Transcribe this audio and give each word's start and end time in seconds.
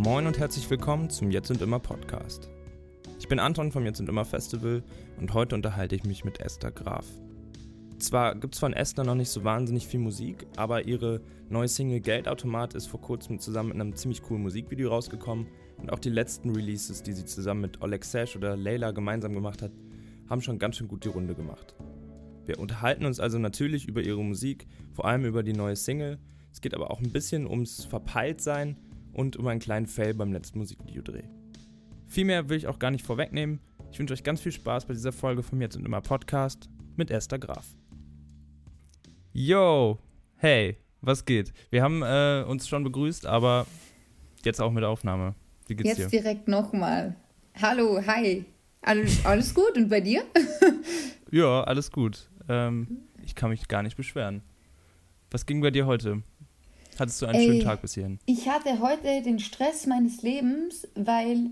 Moin 0.00 0.28
und 0.28 0.38
herzlich 0.38 0.70
willkommen 0.70 1.10
zum 1.10 1.32
Jetzt 1.32 1.50
und 1.50 1.60
Immer 1.60 1.80
Podcast. 1.80 2.48
Ich 3.18 3.26
bin 3.26 3.40
Anton 3.40 3.72
vom 3.72 3.84
Jetzt 3.84 3.98
und 3.98 4.08
Immer 4.08 4.24
Festival 4.24 4.84
und 5.18 5.34
heute 5.34 5.56
unterhalte 5.56 5.96
ich 5.96 6.04
mich 6.04 6.24
mit 6.24 6.38
Esther 6.38 6.70
Graf. 6.70 7.04
Zwar 7.98 8.36
gibt 8.36 8.54
es 8.54 8.60
von 8.60 8.74
Esther 8.74 9.02
noch 9.02 9.16
nicht 9.16 9.28
so 9.28 9.42
wahnsinnig 9.42 9.88
viel 9.88 9.98
Musik, 9.98 10.46
aber 10.54 10.86
ihre 10.86 11.20
neue 11.48 11.66
Single 11.66 11.98
Geldautomat 11.98 12.74
ist 12.74 12.86
vor 12.86 13.00
kurzem 13.00 13.40
zusammen 13.40 13.70
mit 13.70 13.80
einem 13.80 13.96
ziemlich 13.96 14.22
coolen 14.22 14.44
Musikvideo 14.44 14.88
rausgekommen 14.88 15.48
und 15.78 15.92
auch 15.92 15.98
die 15.98 16.10
letzten 16.10 16.54
Releases, 16.54 17.02
die 17.02 17.12
sie 17.12 17.24
zusammen 17.24 17.62
mit 17.62 17.82
Oleg 17.82 18.04
Sash 18.04 18.36
oder 18.36 18.56
Layla 18.56 18.92
gemeinsam 18.92 19.34
gemacht 19.34 19.62
hat, 19.62 19.72
haben 20.30 20.42
schon 20.42 20.60
ganz 20.60 20.76
schön 20.76 20.86
gut 20.86 21.04
die 21.04 21.08
Runde 21.08 21.34
gemacht. 21.34 21.74
Wir 22.46 22.60
unterhalten 22.60 23.04
uns 23.04 23.18
also 23.18 23.40
natürlich 23.40 23.88
über 23.88 24.00
ihre 24.00 24.22
Musik, 24.22 24.68
vor 24.92 25.06
allem 25.06 25.24
über 25.24 25.42
die 25.42 25.54
neue 25.54 25.74
Single. 25.74 26.20
Es 26.52 26.60
geht 26.60 26.74
aber 26.74 26.92
auch 26.92 27.00
ein 27.00 27.10
bisschen 27.10 27.48
ums 27.48 27.84
Verpeiltsein 27.84 28.76
und 29.18 29.36
um 29.36 29.48
einen 29.48 29.58
kleinen 29.58 29.86
Fail 29.86 30.14
beim 30.14 30.32
letzten 30.32 30.60
Musikvideodreh. 30.60 31.24
Viel 32.06 32.24
mehr 32.24 32.48
will 32.48 32.56
ich 32.56 32.68
auch 32.68 32.78
gar 32.78 32.92
nicht 32.92 33.04
vorwegnehmen. 33.04 33.58
Ich 33.90 33.98
wünsche 33.98 34.14
euch 34.14 34.22
ganz 34.22 34.40
viel 34.40 34.52
Spaß 34.52 34.86
bei 34.86 34.94
dieser 34.94 35.10
Folge 35.10 35.42
vom 35.42 35.60
Jetzt 35.60 35.76
und 35.76 35.84
Immer 35.84 36.00
Podcast 36.00 36.70
mit 36.94 37.10
Esther 37.10 37.40
Graf. 37.40 37.66
Yo, 39.32 39.98
hey, 40.36 40.76
was 41.00 41.24
geht? 41.24 41.52
Wir 41.70 41.82
haben 41.82 42.02
äh, 42.02 42.44
uns 42.46 42.68
schon 42.68 42.84
begrüßt, 42.84 43.26
aber 43.26 43.66
jetzt 44.44 44.60
auch 44.60 44.70
mit 44.70 44.84
Aufnahme. 44.84 45.34
Wie 45.66 45.74
geht's 45.74 45.88
jetzt 45.88 45.98
dir? 45.98 46.02
Jetzt 46.04 46.12
direkt 46.12 46.48
nochmal. 46.48 47.16
Hallo, 47.60 48.00
hi. 48.06 48.44
Alles, 48.82 49.26
alles 49.26 49.52
gut 49.52 49.76
und 49.76 49.88
bei 49.88 50.00
dir? 50.00 50.22
ja, 51.32 51.64
alles 51.64 51.90
gut. 51.90 52.30
Ähm, 52.48 53.00
ich 53.24 53.34
kann 53.34 53.50
mich 53.50 53.66
gar 53.66 53.82
nicht 53.82 53.96
beschweren. 53.96 54.42
Was 55.32 55.44
ging 55.44 55.60
bei 55.60 55.72
dir 55.72 55.86
heute? 55.86 56.22
Hattest 56.98 57.22
du 57.22 57.26
einen 57.26 57.38
Ey, 57.38 57.46
schönen 57.46 57.60
Tag 57.62 57.80
bis 57.80 57.94
hierhin? 57.94 58.18
Ich 58.26 58.48
hatte 58.48 58.80
heute 58.80 59.22
den 59.22 59.38
Stress 59.38 59.86
meines 59.86 60.22
Lebens, 60.22 60.88
weil, 60.94 61.50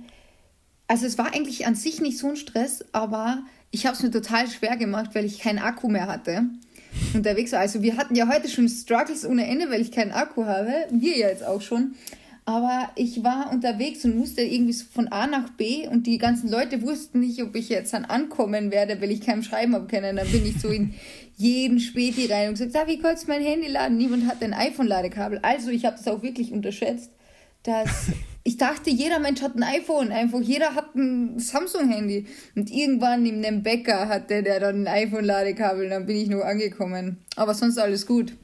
also 0.88 1.06
es 1.06 1.18
war 1.18 1.32
eigentlich 1.32 1.66
an 1.66 1.74
sich 1.74 2.00
nicht 2.00 2.18
so 2.18 2.28
ein 2.28 2.36
Stress, 2.36 2.84
aber 2.92 3.44
ich 3.70 3.86
habe 3.86 3.96
es 3.96 4.02
mir 4.02 4.10
total 4.10 4.48
schwer 4.48 4.76
gemacht, 4.76 5.10
weil 5.14 5.24
ich 5.24 5.38
keinen 5.38 5.58
Akku 5.58 5.88
mehr 5.88 6.06
hatte. 6.06 6.44
Unterwegs 7.14 7.52
war. 7.52 7.60
Also 7.60 7.82
wir 7.82 7.96
hatten 7.96 8.14
ja 8.14 8.28
heute 8.28 8.48
schon 8.48 8.68
Struggles 8.68 9.26
ohne 9.26 9.46
Ende, 9.46 9.70
weil 9.70 9.80
ich 9.80 9.92
keinen 9.92 10.12
Akku 10.12 10.46
habe. 10.46 10.72
Wir 10.90 11.16
ja 11.16 11.28
jetzt 11.28 11.44
auch 11.44 11.60
schon. 11.60 11.94
Aber 12.48 12.90
ich 12.94 13.24
war 13.24 13.50
unterwegs 13.52 14.04
und 14.04 14.16
musste 14.16 14.40
irgendwie 14.40 14.72
von 14.72 15.08
A 15.08 15.26
nach 15.26 15.50
B 15.50 15.88
und 15.88 16.06
die 16.06 16.16
ganzen 16.16 16.48
Leute 16.48 16.80
wussten 16.82 17.18
nicht, 17.18 17.42
ob 17.42 17.56
ich 17.56 17.68
jetzt 17.68 17.92
dann 17.92 18.04
ankommen 18.04 18.70
werde, 18.70 19.00
weil 19.02 19.10
ich 19.10 19.20
keinem 19.20 19.42
Schreiben 19.42 19.74
habe 19.74 19.88
können. 19.88 20.14
Dann 20.14 20.30
bin 20.30 20.46
ich 20.46 20.60
so 20.60 20.68
in 20.68 20.94
jeden 21.36 21.80
Späti 21.80 22.26
rein 22.26 22.48
und 22.48 22.54
gesagt, 22.54 22.76
darf 22.76 22.86
ich 22.86 23.02
kurz 23.02 23.26
mein 23.26 23.42
Handy 23.42 23.66
laden? 23.66 23.98
Niemand 23.98 24.28
hat 24.28 24.44
ein 24.44 24.54
iPhone-Ladekabel. 24.54 25.40
Also 25.42 25.70
ich 25.70 25.84
habe 25.84 25.96
das 25.96 26.06
auch 26.06 26.22
wirklich 26.22 26.52
unterschätzt, 26.52 27.10
dass 27.64 28.12
ich 28.44 28.56
dachte, 28.56 28.90
jeder 28.90 29.18
Mensch 29.18 29.42
hat 29.42 29.56
ein 29.56 29.64
iPhone, 29.64 30.12
einfach 30.12 30.40
jeder 30.40 30.76
hat 30.76 30.94
ein 30.94 31.40
Samsung-Handy. 31.40 32.26
Und 32.54 32.70
irgendwann 32.70 33.26
in 33.26 33.44
einem 33.44 33.64
Bäcker 33.64 34.06
hatte 34.06 34.44
der 34.44 34.60
dann 34.60 34.86
ein 34.86 35.08
iPhone-Ladekabel, 35.08 35.88
dann 35.88 36.06
bin 36.06 36.14
ich 36.14 36.28
nur 36.28 36.46
angekommen. 36.46 37.16
Aber 37.34 37.54
sonst 37.54 37.76
alles 37.76 38.06
gut. 38.06 38.34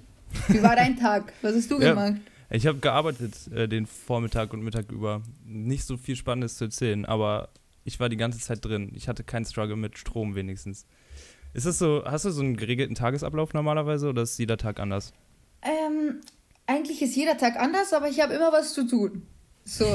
Wie 0.48 0.60
war 0.60 0.74
dein 0.74 0.96
Tag? 0.98 1.32
Was 1.40 1.54
hast 1.54 1.70
du 1.70 1.80
ja. 1.80 1.90
gemacht? 1.90 2.16
Ich 2.54 2.66
habe 2.66 2.78
gearbeitet 2.78 3.50
äh, 3.52 3.66
den 3.66 3.86
Vormittag 3.86 4.52
und 4.52 4.62
Mittag 4.62 4.92
über. 4.92 5.22
Nicht 5.44 5.86
so 5.86 5.96
viel 5.96 6.16
Spannendes 6.16 6.58
zu 6.58 6.64
erzählen, 6.64 7.06
aber 7.06 7.48
ich 7.84 7.98
war 7.98 8.10
die 8.10 8.18
ganze 8.18 8.38
Zeit 8.40 8.62
drin. 8.62 8.92
Ich 8.94 9.08
hatte 9.08 9.24
keinen 9.24 9.46
Struggle 9.46 9.76
mit 9.76 9.96
Strom 9.96 10.34
wenigstens. 10.34 10.86
Ist 11.54 11.64
das 11.64 11.78
so, 11.78 12.02
hast 12.04 12.26
du 12.26 12.30
so 12.30 12.42
einen 12.42 12.56
geregelten 12.56 12.94
Tagesablauf 12.94 13.54
normalerweise 13.54 14.08
oder 14.08 14.22
ist 14.22 14.38
jeder 14.38 14.58
Tag 14.58 14.80
anders? 14.80 15.14
Ähm, 15.62 16.20
eigentlich 16.66 17.00
ist 17.00 17.16
jeder 17.16 17.38
Tag 17.38 17.56
anders, 17.56 17.94
aber 17.94 18.08
ich 18.08 18.20
habe 18.20 18.34
immer 18.34 18.52
was 18.52 18.74
zu 18.74 18.86
tun. 18.86 19.26
So, 19.64 19.86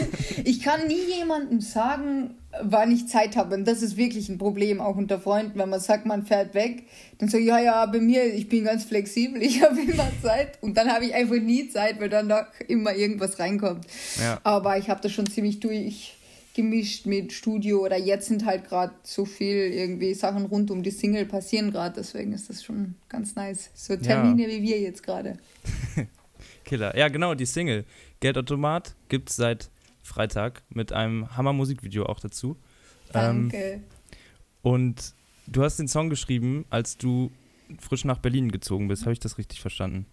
ich 0.44 0.62
kann 0.62 0.86
nie 0.86 1.16
jemandem 1.18 1.60
sagen, 1.60 2.36
wann 2.62 2.92
ich 2.92 3.08
Zeit 3.08 3.36
habe. 3.36 3.56
Und 3.56 3.66
das 3.66 3.82
ist 3.82 3.96
wirklich 3.96 4.28
ein 4.28 4.38
Problem, 4.38 4.80
auch 4.80 4.96
unter 4.96 5.20
Freunden, 5.20 5.58
wenn 5.58 5.68
man 5.68 5.80
sagt, 5.80 6.06
man 6.06 6.24
fährt 6.24 6.54
weg. 6.54 6.84
Dann 7.18 7.28
so, 7.28 7.38
ja, 7.38 7.58
ja, 7.58 7.84
bei 7.86 8.00
mir, 8.00 8.32
ich 8.32 8.48
bin 8.48 8.64
ganz 8.64 8.84
flexibel, 8.84 9.42
ich 9.42 9.62
habe 9.62 9.80
immer 9.80 10.08
Zeit. 10.22 10.58
Und 10.62 10.76
dann 10.76 10.90
habe 10.90 11.06
ich 11.06 11.14
einfach 11.14 11.36
nie 11.36 11.68
Zeit, 11.68 12.00
weil 12.00 12.08
dann 12.08 12.28
da 12.28 12.46
immer 12.68 12.94
irgendwas 12.94 13.38
reinkommt. 13.38 13.86
Ja. 14.20 14.40
Aber 14.44 14.78
ich 14.78 14.88
habe 14.88 15.00
das 15.00 15.12
schon 15.12 15.26
ziemlich 15.26 15.58
durchgemischt 15.60 17.06
mit 17.06 17.32
Studio 17.32 17.84
oder 17.84 17.98
jetzt 17.98 18.28
sind 18.28 18.46
halt 18.46 18.68
gerade 18.68 18.92
so 19.02 19.24
viel 19.24 19.56
irgendwie 19.56 20.14
Sachen 20.14 20.46
rund 20.46 20.70
um 20.70 20.82
die 20.82 20.90
Single 20.90 21.26
passieren 21.26 21.72
gerade. 21.72 21.96
Deswegen 21.96 22.32
ist 22.32 22.48
das 22.48 22.62
schon 22.62 22.94
ganz 23.08 23.34
nice. 23.34 23.70
So 23.74 23.96
Termine 23.96 24.44
ja. 24.44 24.48
wie 24.48 24.62
wir 24.62 24.80
jetzt 24.80 25.02
gerade. 25.02 25.38
Killer. 26.66 26.94
Ja, 26.96 27.08
genau, 27.08 27.34
die 27.34 27.46
Single. 27.46 27.86
Geldautomat 28.20 28.94
gibt 29.08 29.30
es 29.30 29.36
seit 29.36 29.70
Freitag 30.02 30.62
mit 30.68 30.92
einem 30.92 31.34
Hammer-Musikvideo 31.36 32.04
auch 32.04 32.20
dazu. 32.20 32.56
Danke. 33.12 33.56
Ähm, 33.56 33.84
und 34.62 35.14
du 35.46 35.62
hast 35.62 35.78
den 35.78 35.88
Song 35.88 36.10
geschrieben, 36.10 36.66
als 36.68 36.98
du 36.98 37.30
frisch 37.78 38.04
nach 38.04 38.18
Berlin 38.18 38.50
gezogen 38.50 38.88
bist. 38.88 39.02
Habe 39.02 39.12
ich 39.12 39.20
das 39.20 39.38
richtig 39.38 39.60
verstanden? 39.60 40.06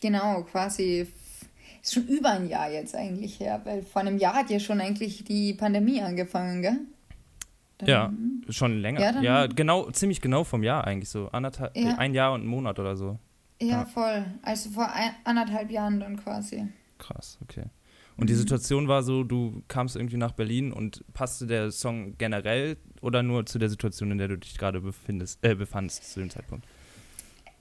Genau, 0.00 0.42
quasi. 0.42 1.06
Ist 1.82 1.94
schon 1.94 2.06
über 2.08 2.30
ein 2.30 2.48
Jahr 2.48 2.70
jetzt 2.70 2.94
eigentlich 2.94 3.38
her, 3.38 3.60
weil 3.64 3.82
vor 3.82 4.00
einem 4.00 4.18
Jahr 4.18 4.34
hat 4.34 4.50
ja 4.50 4.58
schon 4.58 4.80
eigentlich 4.80 5.24
die 5.24 5.54
Pandemie 5.54 6.02
angefangen, 6.02 6.62
gell? 6.62 6.78
Dann, 7.78 7.88
ja, 7.88 8.12
schon 8.52 8.80
länger. 8.80 9.00
Ja, 9.00 9.22
ja, 9.22 9.46
genau, 9.46 9.88
ziemlich 9.92 10.20
genau 10.20 10.42
vom 10.42 10.64
Jahr 10.64 10.84
eigentlich 10.84 11.08
so. 11.08 11.28
Anderthalb, 11.28 11.76
ja. 11.76 11.96
Ein 11.96 12.14
Jahr 12.14 12.32
und 12.32 12.40
einen 12.40 12.50
Monat 12.50 12.80
oder 12.80 12.96
so. 12.96 13.18
Ja, 13.60 13.84
voll. 13.84 14.24
Also 14.42 14.70
vor 14.70 14.92
ein, 14.92 15.10
anderthalb 15.24 15.70
Jahren 15.70 16.00
dann 16.00 16.16
quasi. 16.16 16.68
Krass, 16.98 17.38
okay. 17.42 17.64
Und 18.16 18.28
die 18.28 18.34
mhm. 18.34 18.38
Situation 18.38 18.88
war 18.88 19.02
so, 19.02 19.22
du 19.22 19.62
kamst 19.68 19.96
irgendwie 19.96 20.16
nach 20.16 20.32
Berlin 20.32 20.72
und 20.72 21.04
passte 21.14 21.46
der 21.46 21.70
Song 21.70 22.16
generell 22.18 22.76
oder 23.00 23.22
nur 23.22 23.46
zu 23.46 23.58
der 23.58 23.68
Situation, 23.68 24.10
in 24.10 24.18
der 24.18 24.28
du 24.28 24.38
dich 24.38 24.58
gerade 24.58 24.80
befindest, 24.80 25.44
äh, 25.44 25.54
befandest 25.54 26.12
zu 26.12 26.20
dem 26.20 26.30
Zeitpunkt? 26.30 26.66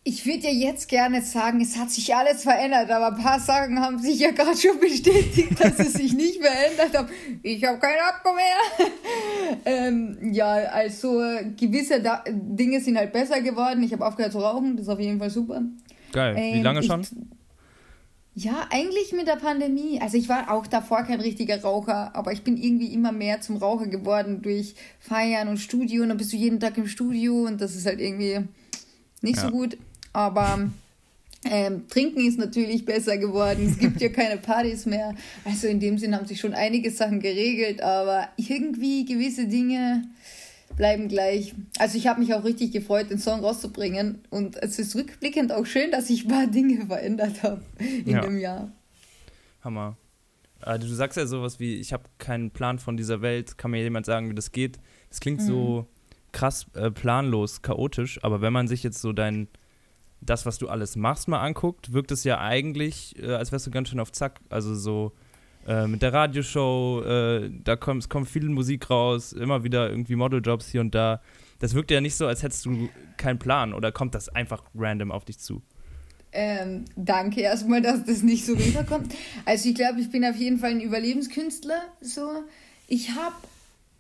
Ich 0.10 0.26
würde 0.26 0.48
ja 0.48 0.70
jetzt 0.70 0.88
gerne 0.88 1.22
sagen, 1.22 1.60
es 1.60 1.78
hat 1.78 1.92
sich 1.92 2.16
alles 2.16 2.44
verändert, 2.44 2.90
aber 2.90 3.08
ein 3.08 3.22
paar 3.22 3.42
Sachen 3.42 3.78
haben 3.82 4.00
sich 4.00 4.22
ja 4.22 4.32
gerade 4.32 4.56
schon 4.56 4.80
bestätigt, 4.80 5.62
dass 5.62 5.78
es 5.80 5.94
sich 5.96 6.14
nicht 6.14 6.42
verändert 6.42 6.98
hat. 6.98 7.10
Ich 7.44 7.62
habe 7.66 7.78
keinen 7.78 8.00
Akku 8.00 8.30
mehr. 8.34 9.58
ähm, 9.66 10.18
ja, 10.32 10.48
also 10.48 11.10
gewisse 11.58 12.02
da 12.02 12.24
Dinge 12.26 12.80
sind 12.80 12.98
halt 12.98 13.12
besser 13.12 13.42
geworden. 13.42 13.84
Ich 13.84 13.92
habe 13.92 14.06
aufgehört 14.06 14.32
zu 14.32 14.40
rauchen, 14.40 14.78
das 14.78 14.86
ist 14.86 14.90
auf 14.90 15.00
jeden 15.02 15.20
Fall 15.20 15.30
super. 15.30 15.62
Geil. 16.14 16.38
Wie 16.38 16.40
ähm, 16.60 16.64
lange 16.64 16.84
schon? 16.84 17.02
Ich, 17.02 18.46
ja, 18.46 18.66
eigentlich 18.70 19.12
mit 19.12 19.28
der 19.28 19.36
Pandemie. 19.36 20.00
Also 20.00 20.16
ich 20.16 20.30
war 20.30 20.54
auch 20.54 20.68
davor 20.68 21.04
kein 21.04 21.20
richtiger 21.20 21.62
Raucher, 21.62 22.16
aber 22.16 22.32
ich 22.32 22.46
bin 22.46 22.56
irgendwie 22.56 22.94
immer 22.94 23.12
mehr 23.12 23.42
zum 23.42 23.58
Raucher 23.58 23.88
geworden 23.88 24.42
durch 24.42 24.74
Feiern 25.02 25.50
und 25.50 25.58
Studio. 25.58 26.04
Und 26.04 26.10
dann 26.10 26.18
bist 26.18 26.32
du 26.32 26.38
jeden 26.38 26.62
Tag 26.62 26.78
im 26.78 26.88
Studio 26.88 27.44
und 27.44 27.60
das 27.60 27.76
ist 27.76 27.86
halt 27.86 28.00
irgendwie 28.00 28.48
nicht 29.22 29.36
ja. 29.36 29.44
so 29.44 29.52
gut. 29.52 29.78
Aber 30.18 30.68
ähm, 31.46 31.88
Trinken 31.90 32.22
ist 32.22 32.40
natürlich 32.40 32.86
besser 32.86 33.20
geworden. 33.20 33.68
Es 33.70 33.78
gibt 33.78 34.02
ja 34.02 34.10
keine 34.10 34.38
Partys 34.38 34.88
mehr. 34.88 35.14
Also 35.46 35.68
in 35.68 35.80
dem 35.80 36.00
Sinn 36.00 36.16
haben 36.16 36.26
sich 36.26 36.40
schon 36.40 36.56
einige 36.56 36.90
Sachen 36.90 37.20
geregelt, 37.20 37.84
aber 37.84 38.28
irgendwie 38.36 39.06
gewisse 39.06 39.48
Dinge 39.48 40.06
bleiben 40.76 41.08
gleich. 41.08 41.54
Also 41.78 42.00
ich 42.00 42.08
habe 42.08 42.20
mich 42.20 42.34
auch 42.34 42.44
richtig 42.44 42.72
gefreut, 42.72 43.12
den 43.12 43.20
Song 43.20 43.42
rauszubringen. 43.42 44.24
Und 44.32 44.58
es 44.58 44.80
ist 44.80 44.96
rückblickend 44.96 45.52
auch 45.52 45.68
schön, 45.68 45.92
dass 45.92 46.10
ich 46.10 46.26
ein 46.26 46.30
paar 46.30 46.48
Dinge 46.48 46.88
verändert 46.88 47.44
habe 47.44 47.62
in 47.80 48.10
ja. 48.10 48.22
dem 48.22 48.40
Jahr. 48.40 48.72
Hammer. 49.64 49.98
Also 50.62 50.88
du 50.88 50.96
sagst 50.96 51.16
ja 51.16 51.28
sowas 51.28 51.60
wie, 51.60 51.76
ich 51.76 51.94
habe 51.94 52.06
keinen 52.18 52.50
Plan 52.50 52.80
von 52.80 52.98
dieser 52.98 53.22
Welt, 53.22 53.60
kann 53.60 53.70
mir 53.70 53.84
jemand 53.84 54.08
sagen, 54.08 54.32
wie 54.32 54.36
das 54.36 54.52
geht. 54.52 54.80
Das 55.10 55.20
klingt 55.20 55.42
mhm. 55.42 55.46
so 55.46 55.88
krass 56.32 56.66
äh, 56.74 56.90
planlos, 56.90 57.62
chaotisch, 57.62 58.24
aber 58.24 58.42
wenn 58.42 58.52
man 58.52 58.68
sich 58.68 58.82
jetzt 58.82 59.00
so 59.00 59.14
dein, 59.14 59.48
das, 60.22 60.46
was 60.46 60.58
du 60.58 60.68
alles 60.68 60.96
machst, 60.96 61.28
mal 61.28 61.42
anguckt, 61.42 61.94
wirkt 61.94 62.12
es 62.12 62.24
ja 62.24 62.40
eigentlich, 62.40 63.16
äh, 63.22 63.34
als 63.34 63.52
wärst 63.52 63.68
du 63.68 63.72
ganz 63.72 63.90
schön 63.90 64.00
auf 64.00 64.12
Zack. 64.12 64.40
Also 64.50 64.76
so 64.76 65.12
äh, 65.68 65.88
mit 65.88 66.02
der 66.02 66.14
Radioshow, 66.14 67.04
äh, 67.04 67.50
da 67.64 67.76
kommt, 67.76 68.10
kommt 68.10 68.30
viel 68.30 68.48
Musik 68.50 68.90
raus, 68.90 69.34
immer 69.34 69.64
wieder 69.64 69.90
irgendwie 69.90 70.16
Modeljobs 70.16 70.70
hier 70.70 70.82
und 70.82 70.96
da. 70.96 71.22
Das 71.60 71.74
wirkt 71.74 71.92
ja 71.92 72.02
nicht 72.02 72.16
so, 72.16 72.28
als 72.28 72.44
hättest 72.44 72.66
du 72.66 72.90
keinen 73.18 73.40
Plan 73.40 73.74
oder 73.74 73.92
kommt 73.92 74.16
das 74.16 74.30
einfach 74.30 74.64
random 74.76 75.12
auf 75.12 75.26
dich 75.26 75.40
zu? 75.40 75.62
Ähm, 76.32 76.86
danke 76.96 77.42
erstmal, 77.42 77.82
dass 77.82 78.06
das 78.06 78.22
nicht 78.22 78.46
so 78.46 78.54
rüberkommt. 78.54 79.14
Also 79.46 79.70
ich 79.70 79.76
glaube, 79.76 80.00
ich 80.00 80.12
bin 80.12 80.24
auf 80.24 80.36
jeden 80.36 80.60
Fall 80.60 80.72
ein 80.72 80.82
Überlebenskünstler. 80.82 81.82
So, 82.02 82.44
ich 82.88 83.12
habe 83.12 83.36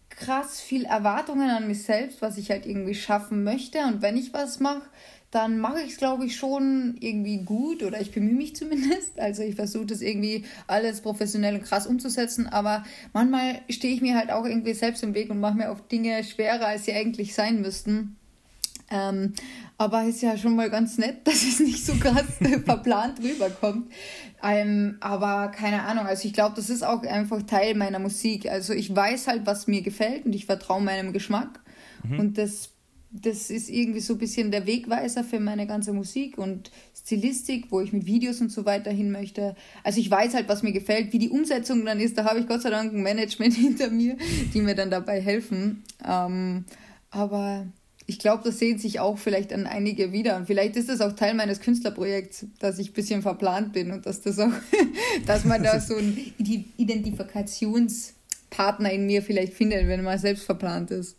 krass 0.09 0.59
viel 0.59 0.85
Erwartungen 0.85 1.49
an 1.49 1.67
mich 1.67 1.83
selbst, 1.83 2.21
was 2.21 2.37
ich 2.37 2.49
halt 2.49 2.65
irgendwie 2.65 2.95
schaffen 2.95 3.43
möchte. 3.43 3.79
Und 3.79 4.01
wenn 4.01 4.17
ich 4.17 4.33
was 4.33 4.59
mache, 4.59 4.83
dann 5.31 5.59
mache 5.59 5.81
ich 5.81 5.91
es, 5.91 5.97
glaube 5.97 6.25
ich, 6.25 6.37
schon 6.37 6.95
irgendwie 7.01 7.39
gut 7.39 7.83
oder 7.83 7.99
ich 7.99 8.11
bemühe 8.11 8.33
mich 8.33 8.55
zumindest. 8.55 9.19
Also 9.19 9.43
ich 9.43 9.55
versuche 9.55 9.87
das 9.87 10.01
irgendwie 10.01 10.45
alles 10.67 11.01
professionell 11.01 11.55
und 11.55 11.63
krass 11.63 11.85
umzusetzen, 11.85 12.47
aber 12.47 12.85
manchmal 13.13 13.61
stehe 13.69 13.93
ich 13.93 14.01
mir 14.01 14.15
halt 14.15 14.31
auch 14.31 14.45
irgendwie 14.45 14.73
selbst 14.73 15.03
im 15.03 15.13
Weg 15.13 15.29
und 15.29 15.39
mache 15.39 15.57
mir 15.57 15.71
auf 15.71 15.87
Dinge 15.87 16.23
schwerer, 16.23 16.67
als 16.67 16.85
sie 16.85 16.93
eigentlich 16.93 17.33
sein 17.33 17.61
müssten. 17.61 18.15
Ähm, 18.89 19.33
aber 19.77 20.05
ist 20.05 20.21
ja 20.21 20.37
schon 20.37 20.55
mal 20.55 20.69
ganz 20.69 20.97
nett, 20.97 21.17
dass 21.27 21.43
es 21.43 21.59
nicht 21.59 21.85
so 21.85 21.95
krass 21.95 22.25
verplant 22.65 23.19
rüberkommt. 23.21 23.91
Ähm, 24.43 24.97
aber 25.01 25.49
keine 25.49 25.83
Ahnung, 25.83 26.05
also 26.05 26.25
ich 26.27 26.33
glaube, 26.33 26.55
das 26.55 26.69
ist 26.69 26.83
auch 26.83 27.03
einfach 27.03 27.41
Teil 27.43 27.75
meiner 27.75 27.99
Musik. 27.99 28.49
Also 28.49 28.73
ich 28.73 28.95
weiß 28.95 29.27
halt, 29.27 29.45
was 29.45 29.67
mir 29.67 29.81
gefällt 29.81 30.25
und 30.25 30.33
ich 30.33 30.45
vertraue 30.45 30.81
meinem 30.81 31.11
Geschmack. 31.11 31.59
Mhm. 32.03 32.19
Und 32.19 32.37
das, 32.37 32.69
das 33.09 33.49
ist 33.49 33.69
irgendwie 33.69 34.01
so 34.01 34.13
ein 34.13 34.19
bisschen 34.19 34.51
der 34.51 34.67
Wegweiser 34.67 35.23
für 35.23 35.39
meine 35.39 35.65
ganze 35.65 35.93
Musik 35.93 36.37
und 36.37 36.71
Stilistik, 36.95 37.71
wo 37.71 37.79
ich 37.79 37.93
mit 37.93 38.05
Videos 38.05 38.41
und 38.41 38.51
so 38.51 38.65
weiter 38.65 38.91
hin 38.91 39.11
möchte. 39.11 39.55
Also 39.83 40.01
ich 40.01 40.11
weiß 40.11 40.33
halt, 40.33 40.49
was 40.49 40.61
mir 40.61 40.73
gefällt. 40.73 41.13
Wie 41.13 41.19
die 41.19 41.29
Umsetzung 41.29 41.85
dann 41.85 42.01
ist, 42.01 42.17
da 42.17 42.25
habe 42.25 42.39
ich 42.39 42.47
Gott 42.47 42.63
sei 42.63 42.69
Dank 42.69 42.93
ein 42.93 43.01
Management 43.01 43.53
hinter 43.53 43.89
mir, 43.89 44.17
die 44.53 44.61
mir 44.61 44.75
dann 44.75 44.91
dabei 44.91 45.21
helfen. 45.21 45.83
Ähm, 46.05 46.65
aber 47.09 47.65
ich 48.07 48.19
glaube, 48.19 48.43
das 48.43 48.59
sehen 48.59 48.77
sich 48.77 48.99
auch 48.99 49.17
vielleicht 49.17 49.53
an 49.53 49.67
einige 49.67 50.11
wieder. 50.11 50.35
Und 50.35 50.47
vielleicht 50.47 50.75
ist 50.75 50.89
das 50.89 50.99
auch 51.01 51.13
Teil 51.13 51.33
meines 51.33 51.61
Künstlerprojekts, 51.61 52.47
dass 52.59 52.77
ich 52.79 52.89
ein 52.91 52.93
bisschen 52.93 53.21
verplant 53.21 53.71
bin 53.73 53.91
und 53.91 54.05
dass 54.05 54.21
das 54.21 54.39
auch, 54.39 54.51
dass 55.25 55.45
man 55.45 55.63
da 55.63 55.79
so 55.79 55.95
einen 55.95 56.17
Identifikationspartner 56.37 58.91
in 58.91 59.05
mir 59.05 59.21
vielleicht 59.21 59.53
findet, 59.53 59.87
wenn 59.87 60.03
man 60.03 60.19
selbst 60.19 60.43
verplant 60.43 60.91
ist. 60.91 61.15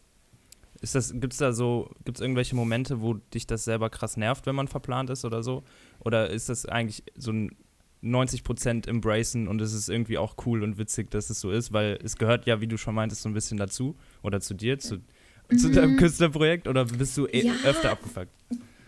Ist 0.80 0.94
das, 0.94 1.12
gibt's 1.14 1.38
da 1.38 1.52
so, 1.52 1.90
gibt's 2.04 2.20
irgendwelche 2.20 2.54
Momente, 2.54 3.00
wo 3.00 3.14
dich 3.14 3.46
das 3.46 3.64
selber 3.64 3.90
krass 3.90 4.16
nervt, 4.16 4.46
wenn 4.46 4.54
man 4.54 4.68
verplant 4.68 5.10
ist 5.10 5.24
oder 5.24 5.42
so? 5.42 5.64
Oder 5.98 6.30
ist 6.30 6.48
das 6.48 6.66
eigentlich 6.66 7.02
so 7.16 7.32
ein 7.32 7.50
90% 8.02 8.88
embracen 8.88 9.48
und 9.48 9.60
es 9.60 9.72
ist 9.72 9.88
irgendwie 9.88 10.18
auch 10.18 10.36
cool 10.46 10.62
und 10.62 10.78
witzig, 10.78 11.10
dass 11.10 11.30
es 11.30 11.40
so 11.40 11.50
ist, 11.50 11.72
weil 11.72 11.98
es 12.04 12.16
gehört 12.16 12.46
ja, 12.46 12.60
wie 12.60 12.68
du 12.68 12.76
schon 12.76 12.94
meintest, 12.94 13.22
so 13.22 13.28
ein 13.28 13.34
bisschen 13.34 13.58
dazu 13.58 13.96
oder 14.22 14.40
zu 14.40 14.54
dir, 14.54 14.78
zu, 14.78 14.98
zu 15.56 15.70
deinem 15.70 15.92
mhm. 15.92 15.96
Künstlerprojekt 15.96 16.68
oder 16.68 16.84
bist 16.84 17.16
du 17.16 17.26
eh 17.26 17.46
ja, 17.46 17.52
öfter 17.64 17.90
abgefuckt? 17.90 18.30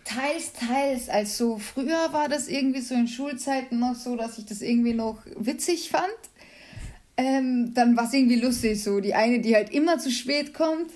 Teils, 0.05 0.53
teils. 0.53 1.09
Also 1.09 1.59
früher 1.59 2.13
war 2.13 2.29
das 2.29 2.49
irgendwie 2.49 2.81
so 2.81 2.95
in 2.95 3.09
Schulzeiten 3.09 3.81
noch 3.81 3.95
so, 3.95 4.17
dass 4.17 4.39
ich 4.39 4.47
das 4.47 4.63
irgendwie 4.63 4.95
noch 4.95 5.19
witzig 5.37 5.91
fand. 5.91 6.05
Ähm, 7.17 7.73
dann 7.75 7.97
war 7.97 8.05
es 8.05 8.13
irgendwie 8.13 8.41
lustig, 8.41 8.83
so 8.83 9.01
die 9.01 9.15
eine, 9.15 9.41
die 9.41 9.55
halt 9.55 9.71
immer 9.71 9.99
zu 9.99 10.11
spät 10.11 10.55
kommt. 10.55 10.91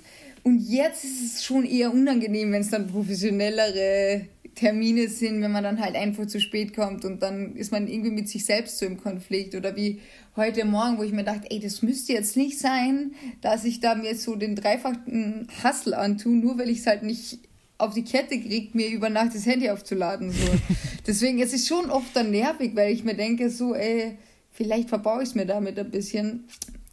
Und 0.44 0.60
jetzt 0.60 1.04
ist 1.04 1.24
es 1.24 1.44
schon 1.44 1.64
eher 1.64 1.92
unangenehm, 1.92 2.52
wenn 2.52 2.60
es 2.60 2.70
dann 2.70 2.86
professionellere 2.86 4.26
Termine 4.54 5.08
sind, 5.08 5.42
wenn 5.42 5.50
man 5.50 5.64
dann 5.64 5.80
halt 5.80 5.96
einfach 5.96 6.26
zu 6.26 6.38
spät 6.38 6.74
kommt 6.74 7.04
und 7.04 7.22
dann 7.22 7.56
ist 7.56 7.72
man 7.72 7.88
irgendwie 7.88 8.10
mit 8.10 8.28
sich 8.28 8.44
selbst 8.44 8.78
so 8.78 8.86
im 8.86 9.00
Konflikt. 9.00 9.54
Oder 9.54 9.74
wie 9.74 10.00
heute 10.36 10.66
Morgen, 10.66 10.98
wo 10.98 11.02
ich 11.02 11.12
mir 11.12 11.24
dachte, 11.24 11.50
ey, 11.50 11.60
das 11.60 11.82
müsste 11.82 12.12
jetzt 12.12 12.36
nicht 12.36 12.58
sein, 12.58 13.14
dass 13.40 13.64
ich 13.64 13.80
da 13.80 13.94
mir 13.94 14.14
so 14.14 14.36
den 14.36 14.54
dreifachen 14.54 15.48
Hassel 15.62 15.94
antue, 15.94 16.36
nur 16.36 16.58
weil 16.58 16.68
ich 16.68 16.80
es 16.80 16.86
halt 16.86 17.02
nicht 17.02 17.38
auf 17.78 17.94
die 17.94 18.04
Kette 18.04 18.38
kriege, 18.38 18.76
mir 18.76 18.88
über 18.88 19.08
Nacht 19.08 19.34
das 19.34 19.46
Handy 19.46 19.70
aufzuladen. 19.70 20.30
So. 20.30 20.46
Deswegen, 21.06 21.40
es 21.40 21.52
ist 21.52 21.66
schon 21.66 21.90
oft 21.90 22.14
dann 22.14 22.30
nervig, 22.30 22.76
weil 22.76 22.92
ich 22.92 23.02
mir 23.02 23.14
denke, 23.14 23.50
so, 23.50 23.74
ey, 23.74 24.18
vielleicht 24.52 24.90
verbaue 24.90 25.22
ich 25.22 25.30
es 25.30 25.34
mir 25.34 25.46
damit 25.46 25.78
ein 25.78 25.90
bisschen. 25.90 26.44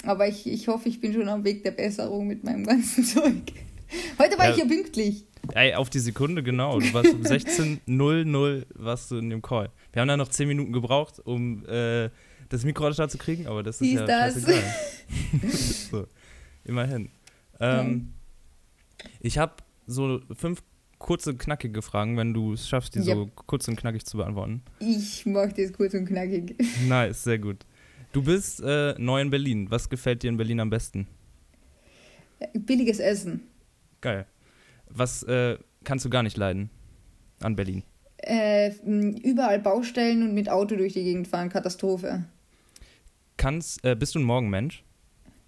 Aber 0.04 0.28
ich, 0.28 0.48
ich 0.48 0.68
hoffe, 0.68 0.90
ich 0.90 1.00
bin 1.00 1.14
schon 1.14 1.28
am 1.30 1.44
Weg 1.44 1.64
der 1.64 1.72
Besserung 1.72 2.28
mit 2.28 2.44
meinem 2.44 2.66
ganzen 2.66 3.04
Zeug. 3.06 3.54
Heute 4.18 4.38
war 4.38 4.46
ja, 4.46 4.52
ich 4.52 4.58
ja 4.58 4.66
pünktlich. 4.66 5.26
Ey, 5.54 5.74
auf 5.74 5.90
die 5.90 6.00
Sekunde, 6.00 6.44
genau. 6.44 6.80
Du 6.80 6.94
warst 6.94 7.14
um 7.14 7.22
16.00 7.22 8.66
warst 8.76 9.12
du 9.12 9.18
in 9.18 9.30
dem 9.30 9.42
Call. 9.42 9.70
Wir 9.92 10.02
haben 10.02 10.08
da 10.08 10.18
noch 10.18 10.30
10 10.30 10.48
Minuten 10.48 10.72
gebraucht, 10.72 11.20
um 11.24 11.66
äh, 11.68 12.10
das 12.50 12.64
Mikro 12.64 12.88
an 12.88 13.10
zu 13.10 13.18
kriegen, 13.18 13.48
aber 13.48 13.64
das 13.64 13.76
ist 13.76 13.82
Wie 13.82 13.96
ja 13.96 14.06
das? 14.06 14.36
so, 15.90 16.08
immerhin. 16.64 17.10
Ähm, 17.60 18.14
ich 19.20 19.38
habe 19.38 19.54
so 19.88 20.22
fünf 20.36 20.62
kurze, 21.00 21.36
knackige 21.36 21.82
Fragen, 21.82 22.18
wenn 22.18 22.34
du 22.34 22.54
es 22.54 22.68
schaffst, 22.68 22.96
die 22.96 23.00
yep. 23.00 23.08
so 23.08 23.30
kurz 23.48 23.68
und 23.68 23.76
knackig 23.76 24.06
zu 24.06 24.18
beantworten. 24.18 24.62
Ich 24.80 25.26
mache 25.26 25.54
das 25.58 25.74
kurz 25.74 25.94
und 25.94 26.06
knackig. 26.06 26.56
Nice, 26.88 27.24
sehr 27.24 27.40
gut. 27.40 27.66
Du 28.12 28.22
bist 28.22 28.62
äh, 28.62 28.94
neu 28.98 29.22
in 29.22 29.30
Berlin. 29.30 29.72
Was 29.72 29.90
gefällt 29.90 30.24
dir 30.24 30.30
in 30.30 30.38
Berlin 30.38 30.60
am 30.60 30.70
besten? 30.70 31.08
Billiges 32.54 33.00
Essen. 33.00 33.48
Geil. 34.02 34.26
Was 34.90 35.24
äh, 35.24 35.58
kannst 35.84 36.04
du 36.04 36.10
gar 36.10 36.24
nicht 36.24 36.36
leiden 36.36 36.70
an 37.40 37.56
Berlin? 37.56 37.84
Äh, 38.18 38.74
überall 38.86 39.60
Baustellen 39.60 40.24
und 40.24 40.34
mit 40.34 40.50
Auto 40.50 40.76
durch 40.76 40.94
die 40.94 41.04
Gegend 41.04 41.28
fahren. 41.28 41.50
Katastrophe. 41.50 42.26
Kannst, 43.38 43.84
äh, 43.86 43.96
bist 43.96 44.14
du 44.16 44.20
ein 44.20 44.24
Morgenmensch? 44.24 44.84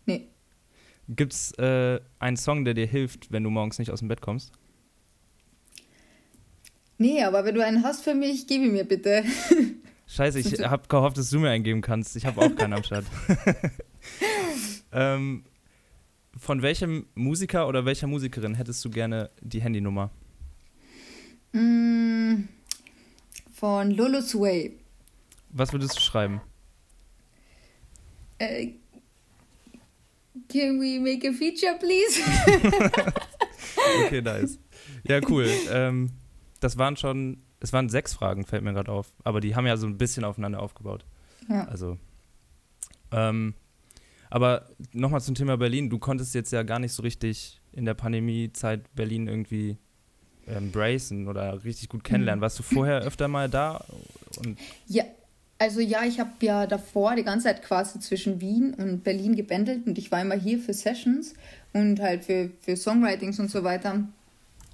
Nee. 0.06 0.28
Gibt's 1.10 1.52
äh, 1.58 2.00
einen 2.20 2.38
Song, 2.38 2.64
der 2.64 2.74
dir 2.74 2.88
hilft, 2.88 3.32
wenn 3.32 3.44
du 3.44 3.50
morgens 3.50 3.78
nicht 3.78 3.92
aus 3.92 4.00
dem 4.00 4.08
Bett 4.08 4.22
kommst? 4.22 4.54
Nee, 6.98 7.24
aber 7.24 7.44
wenn 7.44 7.56
du 7.56 7.64
einen 7.64 7.84
hast 7.84 8.04
für 8.04 8.16
mich, 8.16 8.48
gib 8.48 8.62
ihn 8.62 8.72
mir 8.72 8.86
bitte. 8.86 9.24
Scheiße, 10.14 10.40
ich 10.42 10.60
habe 10.60 10.88
gehofft, 10.88 11.18
dass 11.18 11.32
du 11.32 11.40
mir 11.40 11.50
eingeben 11.50 11.82
kannst. 11.82 12.16
Ich 12.16 12.28
habe 12.28 12.40
auch 12.40 12.56
keinen 12.56 12.74
am 12.74 12.84
Start. 12.84 13.06
ähm, 14.92 15.44
von 16.38 16.62
welchem 16.62 17.08
Musiker 17.16 17.68
oder 17.68 17.86
welcher 17.86 18.06
Musikerin 18.06 18.54
hättest 18.54 18.86
du 18.86 18.92
gerne 18.92 19.32
die 19.42 19.60
Handynummer? 19.60 20.12
Mm, 21.52 22.44
von 23.56 23.90
Lolo 23.90 24.22
Sway. 24.22 24.78
Was 25.50 25.74
würdest 25.74 25.96
du 25.96 26.00
schreiben? 26.00 26.42
Uh, 28.40 28.72
can 30.48 30.80
we 30.80 31.00
make 31.00 31.28
a 31.28 31.32
feature, 31.32 31.76
please? 31.80 32.22
okay, 34.06 34.22
nice. 34.22 34.60
Ja, 35.08 35.22
cool. 35.28 35.50
Ähm, 35.72 36.12
das 36.60 36.78
waren 36.78 36.98
schon 36.98 37.43
es 37.64 37.72
waren 37.72 37.88
sechs 37.88 38.14
Fragen, 38.14 38.46
fällt 38.46 38.62
mir 38.62 38.74
gerade 38.74 38.92
auf. 38.92 39.14
Aber 39.24 39.40
die 39.40 39.56
haben 39.56 39.66
ja 39.66 39.78
so 39.78 39.88
ein 39.88 39.98
bisschen 39.98 40.26
aufeinander 40.26 40.62
aufgebaut. 40.62 41.06
Ja. 41.48 41.64
Also. 41.64 41.98
Ähm, 43.12 43.54
aber 44.30 44.68
nochmal 44.92 45.22
zum 45.22 45.34
Thema 45.34 45.56
Berlin. 45.58 45.90
Du 45.90 45.98
konntest 45.98 46.36
jetzt 46.36 46.52
ja 46.52 46.64
gar 46.64 46.80
nicht 46.80 46.92
so 46.92 47.04
richtig 47.04 47.62
in 47.72 47.86
der 47.86 47.94
Pandemiezeit 47.94 48.94
Berlin 48.96 49.28
irgendwie 49.28 49.78
embracen 50.46 51.30
oder 51.30 51.64
richtig 51.64 51.88
gut 51.88 52.04
kennenlernen. 52.04 52.40
Mhm. 52.40 52.44
Warst 52.44 52.60
du 52.60 52.64
vorher 52.64 53.00
öfter 53.02 53.30
mal 53.30 53.50
da? 53.50 53.86
Ja, 54.88 55.06
also 55.58 55.80
ja, 55.80 56.04
ich 56.04 56.20
habe 56.20 56.32
ja 56.42 56.68
davor 56.68 57.16
die 57.16 57.24
ganze 57.24 57.46
Zeit 57.46 57.64
quasi 57.64 57.98
zwischen 58.02 58.42
Wien 58.42 58.74
und 58.74 59.06
Berlin 59.06 59.38
gebändelt 59.38 59.88
und 59.88 59.98
ich 59.98 60.12
war 60.12 60.22
immer 60.22 60.36
hier 60.36 60.60
für 60.60 60.74
Sessions 60.74 61.34
und 61.72 62.02
halt 62.02 62.26
für, 62.26 62.50
für 62.60 62.76
Songwritings 62.76 63.40
und 63.40 63.50
so 63.50 63.64
weiter 63.64 64.04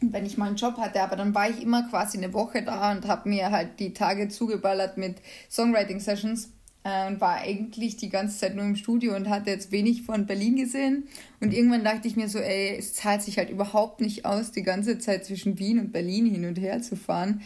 wenn 0.01 0.25
ich 0.25 0.37
mal 0.37 0.47
einen 0.47 0.55
Job 0.55 0.77
hatte, 0.77 1.01
aber 1.01 1.15
dann 1.15 1.35
war 1.35 1.49
ich 1.49 1.61
immer 1.61 1.83
quasi 1.89 2.17
eine 2.17 2.33
Woche 2.33 2.63
da 2.63 2.91
und 2.91 3.07
habe 3.07 3.27
mir 3.27 3.51
halt 3.51 3.79
die 3.79 3.93
Tage 3.93 4.29
zugeballert 4.29 4.97
mit 4.97 5.17
Songwriting-Sessions 5.49 6.51
äh, 6.83 7.07
und 7.07 7.19
war 7.19 7.35
eigentlich 7.35 7.97
die 7.97 8.09
ganze 8.09 8.37
Zeit 8.37 8.55
nur 8.55 8.65
im 8.65 8.75
Studio 8.75 9.15
und 9.15 9.29
hatte 9.29 9.49
jetzt 9.49 9.71
wenig 9.71 10.03
von 10.03 10.25
Berlin 10.25 10.55
gesehen. 10.55 11.07
Und 11.41 11.53
irgendwann 11.53 11.83
dachte 11.83 12.07
ich 12.07 12.15
mir 12.15 12.29
so, 12.29 12.39
ey, 12.39 12.77
es 12.77 12.93
zahlt 12.93 13.21
sich 13.21 13.37
halt 13.37 13.49
überhaupt 13.49 14.01
nicht 14.01 14.25
aus, 14.25 14.51
die 14.51 14.63
ganze 14.63 14.99
Zeit 14.99 15.25
zwischen 15.25 15.59
Wien 15.59 15.79
und 15.79 15.91
Berlin 15.91 16.25
hin 16.25 16.45
und 16.45 16.57
her 16.57 16.81
zu 16.81 16.95
fahren. 16.95 17.41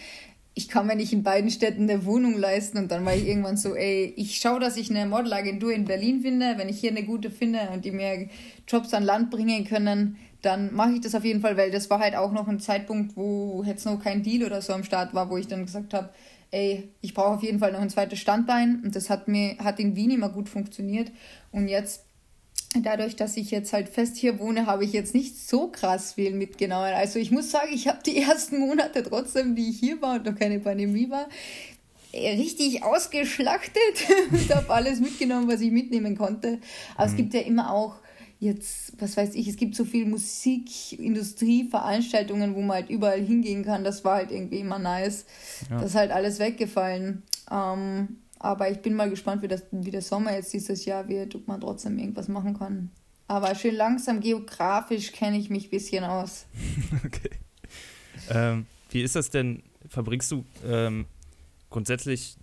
Ich 0.55 0.69
kann 0.69 0.86
mir 0.86 0.95
nicht 0.95 1.13
in 1.13 1.24
beiden 1.24 1.50
Städten 1.50 1.89
eine 1.89 2.05
Wohnung 2.05 2.38
leisten 2.38 2.77
und 2.77 2.91
dann 2.91 3.03
war 3.05 3.15
ich 3.15 3.27
irgendwann 3.27 3.57
so, 3.57 3.74
ey, 3.74 4.13
ich 4.15 4.38
schaue, 4.38 4.60
dass 4.60 4.77
ich 4.77 4.91
eine 4.91 5.07
Modelagentur 5.07 5.74
in 5.74 5.86
Berlin 5.86 6.22
finde. 6.22 6.53
Wenn 6.57 6.69
ich 6.69 6.79
hier 6.79 6.91
eine 6.91 7.03
gute 7.03 7.31
finde 7.31 7.69
und 7.74 7.86
die 7.86 7.91
mir 7.91 8.29
Jobs 8.67 8.93
an 8.93 9.01
Land 9.01 9.31
bringen 9.31 9.65
können, 9.65 10.17
dann 10.43 10.73
mache 10.73 10.91
ich 10.91 11.01
das 11.01 11.15
auf 11.15 11.23
jeden 11.23 11.41
Fall, 11.41 11.57
weil 11.57 11.71
das 11.71 11.89
war 11.89 12.00
halt 12.00 12.15
auch 12.15 12.31
noch 12.31 12.47
ein 12.47 12.59
Zeitpunkt, 12.59 13.15
wo 13.15 13.63
jetzt 13.65 13.85
noch 13.85 14.01
kein 14.01 14.23
Deal 14.23 14.45
oder 14.45 14.62
so 14.62 14.73
am 14.73 14.83
Start 14.83 15.13
war, 15.13 15.29
wo 15.29 15.38
ich 15.38 15.47
dann 15.47 15.65
gesagt 15.65 15.93
habe, 15.93 16.09
ey, 16.51 16.89
ich 17.01 17.13
brauche 17.13 17.35
auf 17.35 17.43
jeden 17.43 17.59
Fall 17.59 17.71
noch 17.71 17.79
ein 17.79 17.89
zweites 17.89 18.19
Standbein 18.19 18.81
und 18.83 18.95
das 18.95 19.09
hat 19.09 19.27
mir 19.27 19.57
hat 19.57 19.79
in 19.79 19.95
Wien 19.95 20.12
immer 20.12 20.29
gut 20.29 20.50
funktioniert 20.50 21.12
und 21.51 21.67
jetzt 21.67 22.05
dadurch, 22.75 23.15
dass 23.15 23.38
ich 23.38 23.51
jetzt 23.51 23.73
halt 23.73 23.88
fest 23.89 24.17
hier 24.17 24.39
wohne, 24.39 24.65
habe 24.65 24.83
ich 24.83 24.93
jetzt 24.93 25.15
nicht 25.15 25.38
so 25.38 25.67
krass 25.67 26.13
viel 26.13 26.33
mitgenommen. 26.33 26.93
Also 26.93 27.19
ich 27.19 27.31
muss 27.31 27.51
sagen, 27.51 27.69
ich 27.73 27.88
habe 27.88 28.00
die 28.05 28.17
ersten 28.21 28.59
Monate 28.59 29.03
trotzdem, 29.03 29.55
die 29.55 29.69
ich 29.69 29.79
hier 29.79 30.01
war 30.01 30.15
und 30.15 30.25
noch 30.25 30.35
keine 30.35 30.59
Pandemie 30.59 31.09
war, 31.09 31.27
richtig 32.13 32.83
ausgeschlachtet 32.83 34.07
und 34.31 34.55
habe 34.55 34.73
alles 34.73 35.00
mitgenommen, 35.00 35.47
was 35.47 35.62
ich 35.62 35.71
mitnehmen 35.71 36.17
konnte. 36.17 36.59
Aber 36.95 37.05
mhm. 37.05 37.12
es 37.12 37.17
gibt 37.17 37.33
ja 37.33 37.41
immer 37.41 37.73
auch 37.73 37.95
jetzt, 38.43 38.93
was 39.00 39.17
weiß 39.17 39.35
ich, 39.35 39.47
es 39.47 39.55
gibt 39.55 39.75
so 39.75 39.85
viele 39.85 40.05
Musikindustrie, 40.05 41.69
Veranstaltungen, 41.69 42.55
wo 42.55 42.62
man 42.62 42.77
halt 42.77 42.89
überall 42.89 43.21
hingehen 43.21 43.63
kann. 43.63 43.83
Das 43.83 44.03
war 44.03 44.15
halt 44.15 44.31
irgendwie 44.31 44.59
immer 44.59 44.79
nice. 44.79 45.25
Ja. 45.69 45.77
Das 45.77 45.91
ist 45.91 45.95
halt 45.95 46.12
alles 46.12 46.39
weggefallen. 46.39 47.23
Ähm, 47.50 48.17
aber 48.39 48.69
ich 48.69 48.79
bin 48.79 48.93
mal 48.93 49.09
gespannt, 49.09 49.41
wie, 49.41 49.47
das, 49.47 49.63
wie 49.71 49.91
der 49.91 50.01
Sommer 50.01 50.33
jetzt 50.33 50.53
dieses 50.53 50.85
Jahr 50.85 51.07
wird, 51.07 51.33
ob 51.35 51.47
man 51.47 51.62
trotzdem 51.62 51.97
irgendwas 51.97 52.27
machen 52.27 52.57
kann. 52.57 52.91
Aber 53.27 53.55
schön 53.55 53.75
langsam 53.75 54.19
geografisch 54.19 55.13
kenne 55.13 55.38
ich 55.38 55.50
mich 55.50 55.67
ein 55.67 55.69
bisschen 55.69 56.03
aus. 56.03 56.45
okay. 57.05 57.29
Ähm, 58.29 58.65
wie 58.89 59.01
ist 59.01 59.15
das 59.15 59.29
denn? 59.29 59.63
Verbringst 59.88 60.31
du 60.31 60.45
ähm, 60.65 61.05
grundsätzlich 61.69 62.35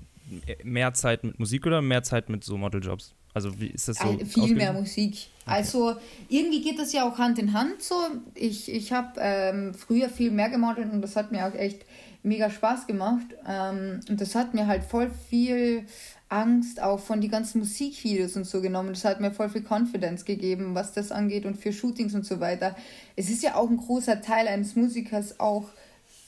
mehr 0.64 0.95
Zeit 0.95 1.25
mit 1.25 1.38
Musik 1.38 1.66
oder 1.66 1.83
mehr 1.83 2.02
Zeit 2.02 2.28
mit 2.28 2.45
so 2.45 2.57
Modeljobs? 2.57 3.14
Also 3.33 3.61
wie 3.61 3.69
ist 3.69 3.88
das 3.88 3.99
so? 3.99 4.19
Viel 4.25 4.57
mehr 4.57 4.73
Musik. 4.73 5.28
Okay. 5.50 5.59
Also 5.59 5.97
irgendwie 6.28 6.62
geht 6.62 6.78
das 6.78 6.92
ja 6.92 7.09
auch 7.09 7.19
Hand 7.19 7.38
in 7.38 7.52
Hand 7.52 7.83
so. 7.83 7.95
Ich, 8.35 8.73
ich 8.73 8.92
habe 8.92 9.21
ähm, 9.21 9.75
früher 9.75 10.09
viel 10.09 10.30
mehr 10.30 10.49
gemodelt 10.49 10.92
und 10.92 11.02
das 11.02 11.16
hat 11.16 11.33
mir 11.33 11.47
auch 11.47 11.54
echt 11.54 11.85
mega 12.23 12.50
Spaß 12.50 12.87
gemacht. 12.87 13.26
Ähm, 13.47 14.00
und 14.09 14.21
das 14.21 14.35
hat 14.35 14.54
mir 14.54 14.66
halt 14.66 14.85
voll 14.85 15.11
viel 15.28 15.85
Angst 16.28 16.80
auch 16.80 17.00
von 17.00 17.21
die 17.21 17.28
ganzen 17.28 17.59
Musikvideos 17.59 18.37
und 18.37 18.47
so 18.47 18.61
genommen. 18.61 18.90
Das 18.90 19.04
hat 19.04 19.21
mir 19.21 19.33
voll 19.33 19.49
viel 19.49 19.64
Confidence 19.69 20.25
gegeben, 20.25 20.75
was 20.75 20.92
das 20.92 21.11
angeht 21.11 21.45
und 21.45 21.57
für 21.57 21.73
Shootings 21.73 22.14
und 22.14 22.25
so 22.25 22.38
weiter. 22.38 22.76
Es 23.16 23.28
ist 23.28 23.42
ja 23.42 23.57
auch 23.57 23.69
ein 23.69 23.76
großer 23.76 24.21
Teil 24.21 24.47
eines 24.47 24.76
Musikers 24.76 25.40
auch 25.40 25.64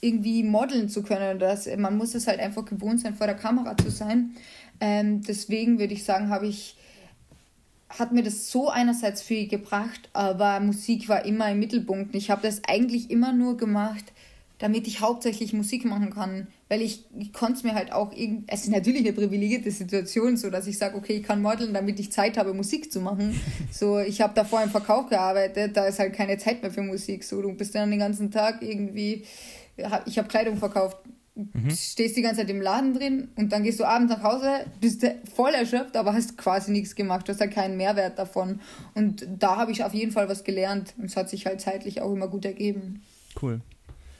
irgendwie 0.00 0.42
modeln 0.42 0.88
zu 0.88 1.02
können. 1.04 1.38
Das, 1.38 1.68
man 1.76 1.96
muss 1.96 2.16
es 2.16 2.26
halt 2.26 2.40
einfach 2.40 2.64
gewohnt 2.64 3.00
sein, 3.00 3.14
vor 3.14 3.28
der 3.28 3.36
Kamera 3.36 3.76
zu 3.76 3.90
sein. 3.90 4.34
Ähm, 4.80 5.22
deswegen 5.22 5.78
würde 5.78 5.94
ich 5.94 6.02
sagen, 6.02 6.28
habe 6.28 6.48
ich 6.48 6.76
hat 7.99 8.12
mir 8.12 8.22
das 8.22 8.50
so 8.50 8.68
einerseits 8.68 9.22
viel 9.22 9.49
gebracht, 9.49 10.08
aber 10.12 10.61
Musik 10.61 11.08
war 11.08 11.25
immer 11.25 11.50
im 11.50 11.58
Mittelpunkt. 11.58 12.14
Ich 12.14 12.30
habe 12.30 12.42
das 12.42 12.62
eigentlich 12.66 13.11
immer 13.11 13.32
nur 13.32 13.56
gemacht, 13.56 14.12
damit 14.58 14.87
ich 14.87 15.00
hauptsächlich 15.00 15.52
Musik 15.52 15.84
machen 15.84 16.11
kann, 16.11 16.46
weil 16.68 16.82
ich, 16.82 17.04
ich 17.18 17.32
konnte 17.32 17.54
es 17.54 17.62
mir 17.64 17.75
halt 17.75 17.92
auch 17.92 18.12
irgendwie, 18.12 18.44
es 18.46 18.62
ist 18.62 18.70
natürlich 18.70 19.00
eine 19.00 19.12
privilegierte 19.12 19.72
Situation, 19.72 20.37
so 20.37 20.50
dass 20.50 20.68
ich 20.68 20.78
sage, 20.78 20.96
okay, 20.96 21.14
ich 21.14 21.25
kann 21.25 21.42
modeln, 21.42 21.75
damit 21.75 21.99
ich 21.99 22.12
Zeit 22.12 22.38
habe, 22.38 22.54
Musik 22.54 22.92
zu 22.92 23.00
machen. 23.00 23.38
So, 23.72 23.99
ich 23.99 24.20
habe 24.20 24.34
davor 24.34 24.62
im 24.62 24.70
Verkauf 24.70 25.08
gearbeitet, 25.08 25.76
da 25.76 25.87
ist 25.87 25.99
halt 25.99 26.12
keine 26.12 26.38
Zeit 26.38 26.62
mehr 26.62 26.70
für 26.70 26.82
Musik. 26.82 27.25
So, 27.25 27.42
du 27.42 27.52
bist 27.54 27.75
dann 27.75 27.90
den 27.90 27.99
ganzen 27.99 28.30
Tag 28.30 28.62
irgendwie, 28.62 29.25
ich 30.06 30.18
habe 30.18 30.28
Kleidung 30.28 30.56
verkauft, 30.58 30.99
Mhm. 31.52 31.70
Stehst 31.70 32.16
die 32.16 32.22
ganze 32.22 32.40
Zeit 32.40 32.50
im 32.50 32.61
Laden 32.61 32.94
drin 32.94 33.28
und 33.37 33.52
dann 33.52 33.62
gehst 33.62 33.80
du 33.80 33.84
abends 33.84 34.12
nach 34.12 34.22
Hause, 34.22 34.66
bist 34.80 35.06
voll 35.34 35.52
erschöpft, 35.52 35.96
aber 35.96 36.12
hast 36.12 36.38
quasi 36.38 36.70
nichts 36.70 36.94
gemacht. 36.94 37.28
Du 37.28 37.32
hast 37.32 37.40
halt 37.40 37.52
keinen 37.52 37.76
Mehrwert 37.76 38.18
davon. 38.18 38.61
Und 38.94 39.26
da 39.38 39.56
habe 39.56 39.72
ich 39.72 39.84
auf 39.84 39.94
jeden 39.94 40.12
Fall 40.12 40.28
was 40.28 40.44
gelernt. 40.44 40.94
Und 40.99 41.04
es 41.04 41.16
hat 41.16 41.28
sich 41.28 41.46
halt 41.46 41.61
zeitlich 41.61 42.00
auch 42.00 42.12
immer 42.12 42.28
gut 42.28 42.44
ergeben. 42.44 43.02
Cool. 43.40 43.61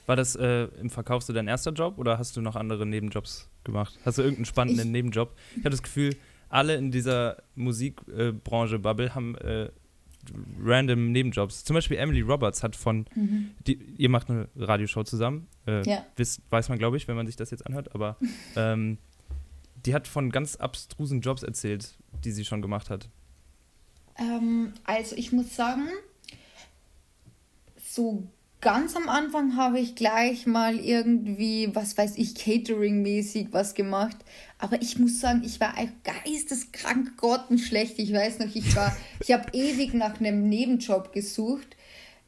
War 0.07 0.17
das 0.17 0.35
äh, 0.35 0.65
im 0.81 0.91
Verkauf 0.91 1.23
so 1.23 1.33
dein 1.33 1.49
erster 1.49 1.73
Job 1.73 1.99
oder 1.99 2.19
hast 2.19 2.37
du 2.37 2.41
noch 2.41 2.57
andere 2.57 2.87
Nebenjobs 2.87 3.49
gemacht? 3.65 3.99
Hast 4.05 4.19
du 4.19 4.23
irgendeinen 4.23 4.47
spannenden 4.47 4.87
ich, 4.87 4.93
Nebenjob? 4.93 5.35
Ich 5.53 5.61
habe 5.61 5.71
das 5.71 5.83
Gefühl, 5.83 6.17
alle 6.49 6.75
in 6.75 6.91
dieser 6.91 7.37
Musikbranche 7.55 8.77
äh, 8.77 8.79
Bubble 8.79 9.15
haben 9.15 9.37
äh, 9.37 9.71
random 10.61 11.13
Nebenjobs. 11.13 11.65
Zum 11.65 11.75
Beispiel 11.75 11.97
Emily 11.97 12.21
Roberts 12.21 12.63
hat 12.63 12.77
von, 12.77 13.07
mhm. 13.15 13.51
die, 13.67 13.79
ihr 13.97 14.09
macht 14.09 14.31
eine 14.31 14.49
Radioshow 14.57 15.05
zusammen, 15.05 15.49
äh, 15.67 15.83
ja. 15.89 16.07
wisst, 16.17 16.43
weiß 16.51 16.69
man 16.69 16.79
glaube 16.79 16.97
ich, 16.97 17.09
wenn 17.09 17.17
man 17.17 17.27
sich 17.27 17.37
das 17.37 17.51
jetzt 17.51 17.67
anhört, 17.67 17.95
aber 17.95 18.17
ähm, 18.57 18.99
die 19.85 19.95
hat 19.95 20.07
von 20.07 20.31
ganz 20.31 20.57
abstrusen 20.57 21.21
Jobs 21.21 21.43
erzählt, 21.43 21.99
die 22.25 22.31
sie 22.31 22.45
schon 22.45 22.63
gemacht 22.63 22.91
hat. 22.91 23.09
Ähm, 24.17 24.73
also 24.85 25.17
ich 25.17 25.33
muss 25.33 25.57
sagen, 25.57 25.89
so 27.77 28.29
ganz 28.63 28.97
am 28.97 29.09
Anfang 29.09 29.57
habe 29.57 29.81
ich 29.81 29.97
gleich 29.97 30.47
mal 30.47 30.79
irgendwie, 30.79 31.69
was 31.75 31.99
weiß 31.99 32.17
ich, 32.17 32.35
Catering-mäßig 32.35 33.49
was 33.51 33.75
gemacht. 33.75 34.17
Aber 34.59 34.81
ich 34.81 34.99
muss 34.99 35.21
sagen, 35.21 35.43
ich 35.45 35.61
war 35.61 35.75
geisteskrank 36.05 37.17
grottenschlecht. 37.19 37.99
Ich 37.99 38.13
weiß 38.13 38.39
noch, 38.39 38.55
ich 38.55 38.75
war, 38.75 38.97
ich 39.21 39.33
habe 39.33 39.47
ewig 39.53 39.93
nach 39.93 40.19
einem 40.19 40.49
Nebenjob 40.49 41.13
gesucht. 41.13 41.77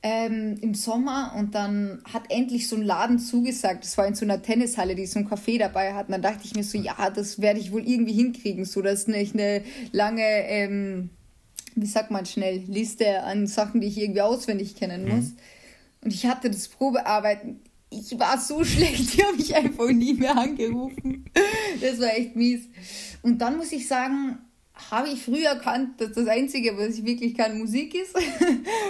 Ähm, 0.07 0.59
im 0.61 0.75
Sommer 0.75 1.33
und 1.39 1.55
dann 1.55 2.03
hat 2.13 2.25
endlich 2.29 2.69
so 2.69 2.77
ein 2.77 2.83
Laden 2.83 3.19
zugesagt. 3.19 3.85
Das 3.85 3.97
war 3.97 4.07
in 4.07 4.15
so 4.15 4.27
einer 4.27 4.43
Tennishalle, 4.43 4.95
die 4.95 5.07
so 5.07 5.21
ein 5.21 5.27
Café 5.27 5.59
dabei 5.59 5.95
hatten. 5.95 6.13
Dann 6.13 6.21
dachte 6.21 6.43
ich 6.45 6.55
mir 6.55 6.63
so, 6.63 6.77
ja, 6.77 7.09
das 7.09 7.41
werde 7.41 7.59
ich 7.59 7.73
wohl 7.73 7.89
irgendwie 7.89 8.13
hinkriegen. 8.13 8.67
So, 8.67 8.83
das 8.83 9.01
ist 9.01 9.09
nicht 9.09 9.33
eine 9.33 9.63
lange, 9.93 10.23
ähm, 10.23 11.09
wie 11.75 11.87
sagt 11.87 12.11
man 12.11 12.27
schnell, 12.27 12.65
Liste 12.67 13.23
an 13.23 13.47
Sachen, 13.47 13.81
die 13.81 13.87
ich 13.87 13.97
irgendwie 13.97 14.21
auswendig 14.21 14.77
kennen 14.77 15.09
muss. 15.09 15.31
Mhm. 15.31 15.37
Und 16.05 16.13
ich 16.13 16.27
hatte 16.27 16.51
das 16.51 16.69
Probearbeiten. 16.69 17.61
Ich 17.91 18.19
war 18.19 18.39
so 18.39 18.63
schlecht, 18.65 19.15
die 19.15 19.25
habe 19.25 19.37
ich 19.39 19.55
einfach 19.55 19.89
nie 19.89 20.15
mehr 20.15 20.37
angerufen. 20.37 21.25
Das 21.81 22.01
war 22.01 22.15
echt 22.15 22.37
mies. 22.37 22.69
Und 23.23 23.39
dann 23.39 23.57
muss 23.57 23.73
ich 23.73 23.89
sagen, 23.89 24.39
habe 24.91 25.09
ich 25.09 25.23
früh 25.23 25.45
erkannt, 25.45 26.01
dass 26.01 26.13
das 26.13 26.27
Einzige, 26.27 26.77
was 26.77 26.99
ich 26.99 27.05
wirklich 27.05 27.35
kann, 27.35 27.59
Musik 27.59 27.95
ist. 27.95 28.17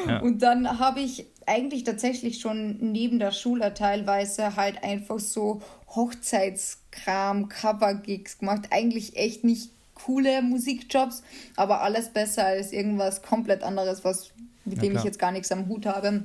Ja. 0.06 0.21
Und 0.21 0.42
dann 0.42 0.78
habe 0.78 1.00
ich 1.00 1.26
eigentlich 1.47 1.85
tatsächlich 1.85 2.40
schon 2.40 2.92
neben 2.92 3.18
der 3.18 3.33
Schule 3.33 3.73
teilweise 3.73 4.54
halt 4.54 4.85
einfach 4.85 5.18
so 5.18 5.62
Hochzeitskram, 5.94 7.49
Cover-Gigs 7.49 8.38
gemacht. 8.38 8.66
Eigentlich 8.71 9.16
echt 9.16 9.44
nicht 9.44 9.71
coole 9.94 10.42
Musikjobs, 10.42 11.23
aber 11.56 11.80
alles 11.80 12.11
besser 12.11 12.44
als 12.44 12.73
irgendwas 12.73 13.23
komplett 13.23 13.62
anderes, 13.62 14.04
was, 14.04 14.30
mit 14.66 14.76
ja, 14.76 14.83
dem 14.83 14.90
klar. 14.90 15.02
ich 15.02 15.06
jetzt 15.06 15.18
gar 15.18 15.33
nichts 15.33 15.50
am 15.52 15.68
Hut 15.68 15.87
habe. 15.87 16.25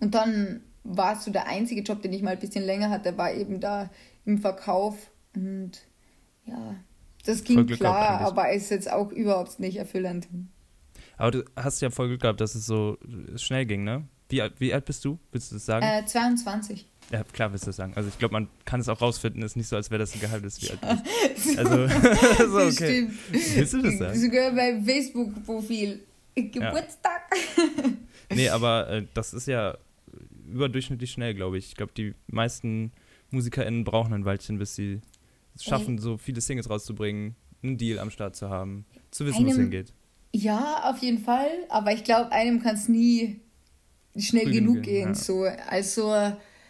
Und 0.00 0.14
dann 0.14 0.60
war 0.84 1.16
so 1.16 1.30
der 1.30 1.46
einzige 1.46 1.82
Job, 1.82 2.02
den 2.02 2.12
ich 2.12 2.22
mal 2.22 2.30
ein 2.30 2.38
bisschen 2.38 2.64
länger 2.64 2.90
hatte, 2.90 3.16
war 3.18 3.32
eben 3.32 3.60
da 3.60 3.90
im 4.24 4.38
Verkauf. 4.38 5.10
Und 5.34 5.72
ja, 6.44 6.76
das 7.24 7.44
ging 7.44 7.66
klar, 7.66 8.20
aber 8.20 8.52
ist 8.52 8.70
jetzt 8.70 8.90
auch 8.90 9.10
überhaupt 9.10 9.58
nicht 9.58 9.76
erfüllend. 9.76 10.28
Aber 11.16 11.30
du 11.30 11.44
hast 11.56 11.80
ja 11.80 11.90
voll 11.90 12.08
Glück 12.08 12.22
gehabt, 12.22 12.40
dass 12.40 12.54
es 12.54 12.66
so 12.66 12.98
schnell 13.36 13.66
ging, 13.66 13.84
ne? 13.84 14.06
Wie, 14.28 14.42
wie 14.58 14.74
alt 14.74 14.84
bist 14.84 15.04
du? 15.04 15.18
Willst 15.30 15.50
du 15.50 15.56
das 15.56 15.66
sagen? 15.66 15.86
Äh, 15.86 16.04
22. 16.04 16.86
Ja, 17.12 17.22
klar 17.22 17.52
willst 17.52 17.64
du 17.64 17.68
das 17.68 17.76
sagen. 17.76 17.92
Also 17.94 18.08
ich 18.08 18.18
glaube, 18.18 18.32
man 18.32 18.48
kann 18.64 18.80
es 18.80 18.88
auch 18.88 19.00
rausfinden. 19.00 19.42
Es 19.42 19.52
ist 19.52 19.56
nicht 19.56 19.68
so, 19.68 19.76
als 19.76 19.90
wäre 19.90 20.00
das 20.00 20.14
ein 20.14 20.20
Geheimnis, 20.20 20.60
wie 20.62 20.70
alt 20.70 20.82
du 20.82 20.88
bist. 20.88 21.58
Also, 21.58 21.86
so, 22.48 22.58
okay. 22.58 22.72
Stimmt. 22.72 23.56
Willst 23.56 23.72
du 23.72 23.82
das 23.82 23.98
sagen? 23.98 24.18
Sogar 24.18 24.50
beim 24.52 24.84
Facebook-Profil. 24.84 26.00
Geburtstag. 26.34 27.22
Ja. 27.56 28.34
nee, 28.34 28.48
aber 28.48 28.90
äh, 28.90 29.06
das 29.14 29.32
ist 29.32 29.46
ja 29.46 29.78
überdurchschnittlich 30.56 31.10
schnell, 31.10 31.34
glaube 31.34 31.58
ich. 31.58 31.68
Ich 31.68 31.76
glaube, 31.76 31.92
die 31.96 32.14
meisten 32.26 32.92
MusikerInnen 33.30 33.84
brauchen 33.84 34.12
ein 34.12 34.24
Weilchen, 34.24 34.58
bis 34.58 34.74
sie 34.74 35.00
es 35.54 35.64
schaffen, 35.64 35.98
so 35.98 36.18
viele 36.18 36.40
Singles 36.40 36.68
rauszubringen, 36.68 37.34
einen 37.62 37.78
Deal 37.78 37.98
am 37.98 38.10
Start 38.10 38.36
zu 38.36 38.50
haben, 38.50 38.84
zu 39.10 39.26
wissen, 39.26 39.46
wo 39.46 39.50
es 39.50 39.56
hingeht. 39.56 39.92
Ja, 40.34 40.90
auf 40.90 40.98
jeden 40.98 41.18
Fall. 41.18 41.50
Aber 41.68 41.92
ich 41.92 42.04
glaube, 42.04 42.32
einem 42.32 42.62
kann 42.62 42.74
es 42.74 42.88
nie 42.88 43.40
schnell 44.16 44.44
Früh 44.44 44.52
genug 44.52 44.82
gehen. 44.82 45.08
ja. 45.08 45.14
so. 45.14 45.44
Also 45.68 46.12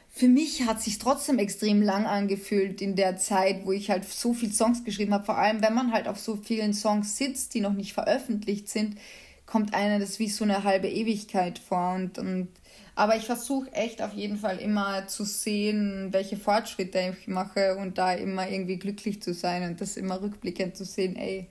für 0.09 0.29
mich 0.29 0.67
hat 0.67 0.79
es 0.79 0.85
sich 0.85 0.99
trotzdem 0.99 1.39
extrem 1.39 1.83
lang 1.83 2.07
angefühlt 2.07 2.81
in 2.81 2.97
der 2.97 3.17
Zeit, 3.17 3.67
wo 3.67 3.73
ich 3.73 3.91
halt 3.91 4.05
so 4.05 4.33
viele 4.33 4.53
Songs 4.53 4.85
geschrieben 4.85 5.13
habe. 5.13 5.25
Vor 5.25 5.37
allem, 5.37 5.63
wenn 5.63 5.75
man 5.75 5.93
halt 5.93 6.09
auf 6.09 6.19
so 6.19 6.37
vielen 6.37 6.75
Songs 6.75 7.17
sitzt, 7.17 7.55
die 7.55 7.61
noch 7.61 7.75
nicht 7.75 7.93
veröffentlicht 7.93 8.69
sind, 8.69 8.97
kommt 9.47 9.75
einem 9.75 10.01
das 10.01 10.19
wie 10.19 10.29
so 10.29 10.45
eine 10.45 10.65
halbe 10.65 10.89
Ewigkeit 10.89 11.59
vor. 11.59 11.95
Und, 11.95 12.19
und 12.19 12.49
aber 12.95 13.17
ich 13.17 13.25
versuche 13.25 13.73
echt 13.73 14.03
auf 14.03 14.13
jeden 14.13 14.37
Fall 14.37 14.59
immer 14.59 15.07
zu 15.07 15.25
sehen, 15.25 16.09
welche 16.13 16.37
Fortschritte 16.37 17.15
ich 17.19 17.29
mache 17.29 17.77
und 17.77 17.99
da 17.99 18.13
immer 18.13 18.49
irgendwie 18.49 18.79
glücklich 18.79 19.23
zu 19.23 19.35
sein 19.35 19.63
und 19.69 19.81
das 19.81 19.97
immer 19.97 20.21
rückblickend 20.21 20.77
zu 20.77 20.85
sehen, 20.85 21.17
ey, 21.17 21.49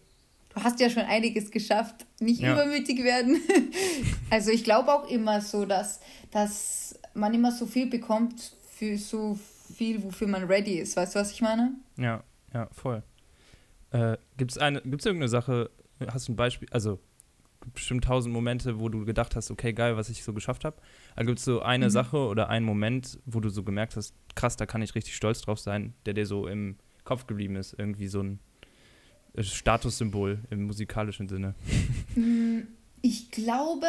du 0.49 0.63
hast 0.63 0.79
ja 0.79 0.89
schon 0.89 1.03
einiges 1.03 1.51
geschafft, 1.51 2.05
nicht 2.19 2.41
ja. 2.41 2.53
übermütig 2.53 3.03
werden. 3.03 3.41
also 4.29 4.51
ich 4.51 4.63
glaube 4.63 4.93
auch 4.93 5.09
immer 5.09 5.41
so, 5.41 5.65
dass, 5.65 5.99
dass 6.31 6.99
man 7.13 7.33
immer 7.33 7.51
so 7.51 7.65
viel 7.65 7.87
bekommt 7.87 8.55
für 8.71 8.97
so 8.97 9.37
viel, 9.75 10.03
wofür 10.03 10.27
man 10.27 10.43
ready 10.45 10.79
ist. 10.79 10.97
Weißt 10.97 11.15
du, 11.15 11.19
was 11.19 11.31
ich 11.31 11.41
meine? 11.41 11.75
Ja, 11.97 12.23
ja, 12.53 12.67
voll. 12.71 13.03
Äh, 13.91 14.17
Gibt 14.37 14.51
es 14.51 14.57
irgendeine 14.57 15.27
Sache, 15.27 15.69
hast 16.07 16.27
du 16.27 16.33
ein 16.33 16.35
Beispiel, 16.35 16.67
also 16.71 16.99
bestimmt 17.73 18.03
tausend 18.03 18.33
Momente, 18.33 18.79
wo 18.79 18.89
du 18.89 19.05
gedacht 19.05 19.35
hast, 19.35 19.51
okay, 19.51 19.73
geil, 19.73 19.97
was 19.97 20.09
ich 20.09 20.23
so 20.23 20.33
geschafft 20.33 20.65
habe. 20.65 20.77
Also 21.15 21.27
gibt 21.27 21.39
es 21.39 21.45
so 21.45 21.61
eine 21.61 21.85
mhm. 21.85 21.89
Sache 21.91 22.17
oder 22.17 22.49
einen 22.49 22.65
Moment, 22.65 23.19
wo 23.25 23.39
du 23.39 23.49
so 23.49 23.63
gemerkt 23.63 23.95
hast, 23.95 24.13
krass, 24.35 24.57
da 24.57 24.65
kann 24.65 24.81
ich 24.81 24.95
richtig 24.95 25.15
stolz 25.15 25.41
drauf 25.41 25.59
sein, 25.59 25.93
der 26.05 26.13
dir 26.13 26.25
so 26.25 26.47
im 26.47 26.77
Kopf 27.03 27.27
geblieben 27.27 27.55
ist, 27.55 27.75
irgendwie 27.77 28.07
so 28.07 28.21
ein 28.21 28.39
äh, 29.33 29.43
Statussymbol 29.43 30.39
im 30.49 30.63
musikalischen 30.65 31.27
Sinne. 31.27 31.55
Mm, 32.15 32.61
ich 33.01 33.29
glaube, 33.29 33.87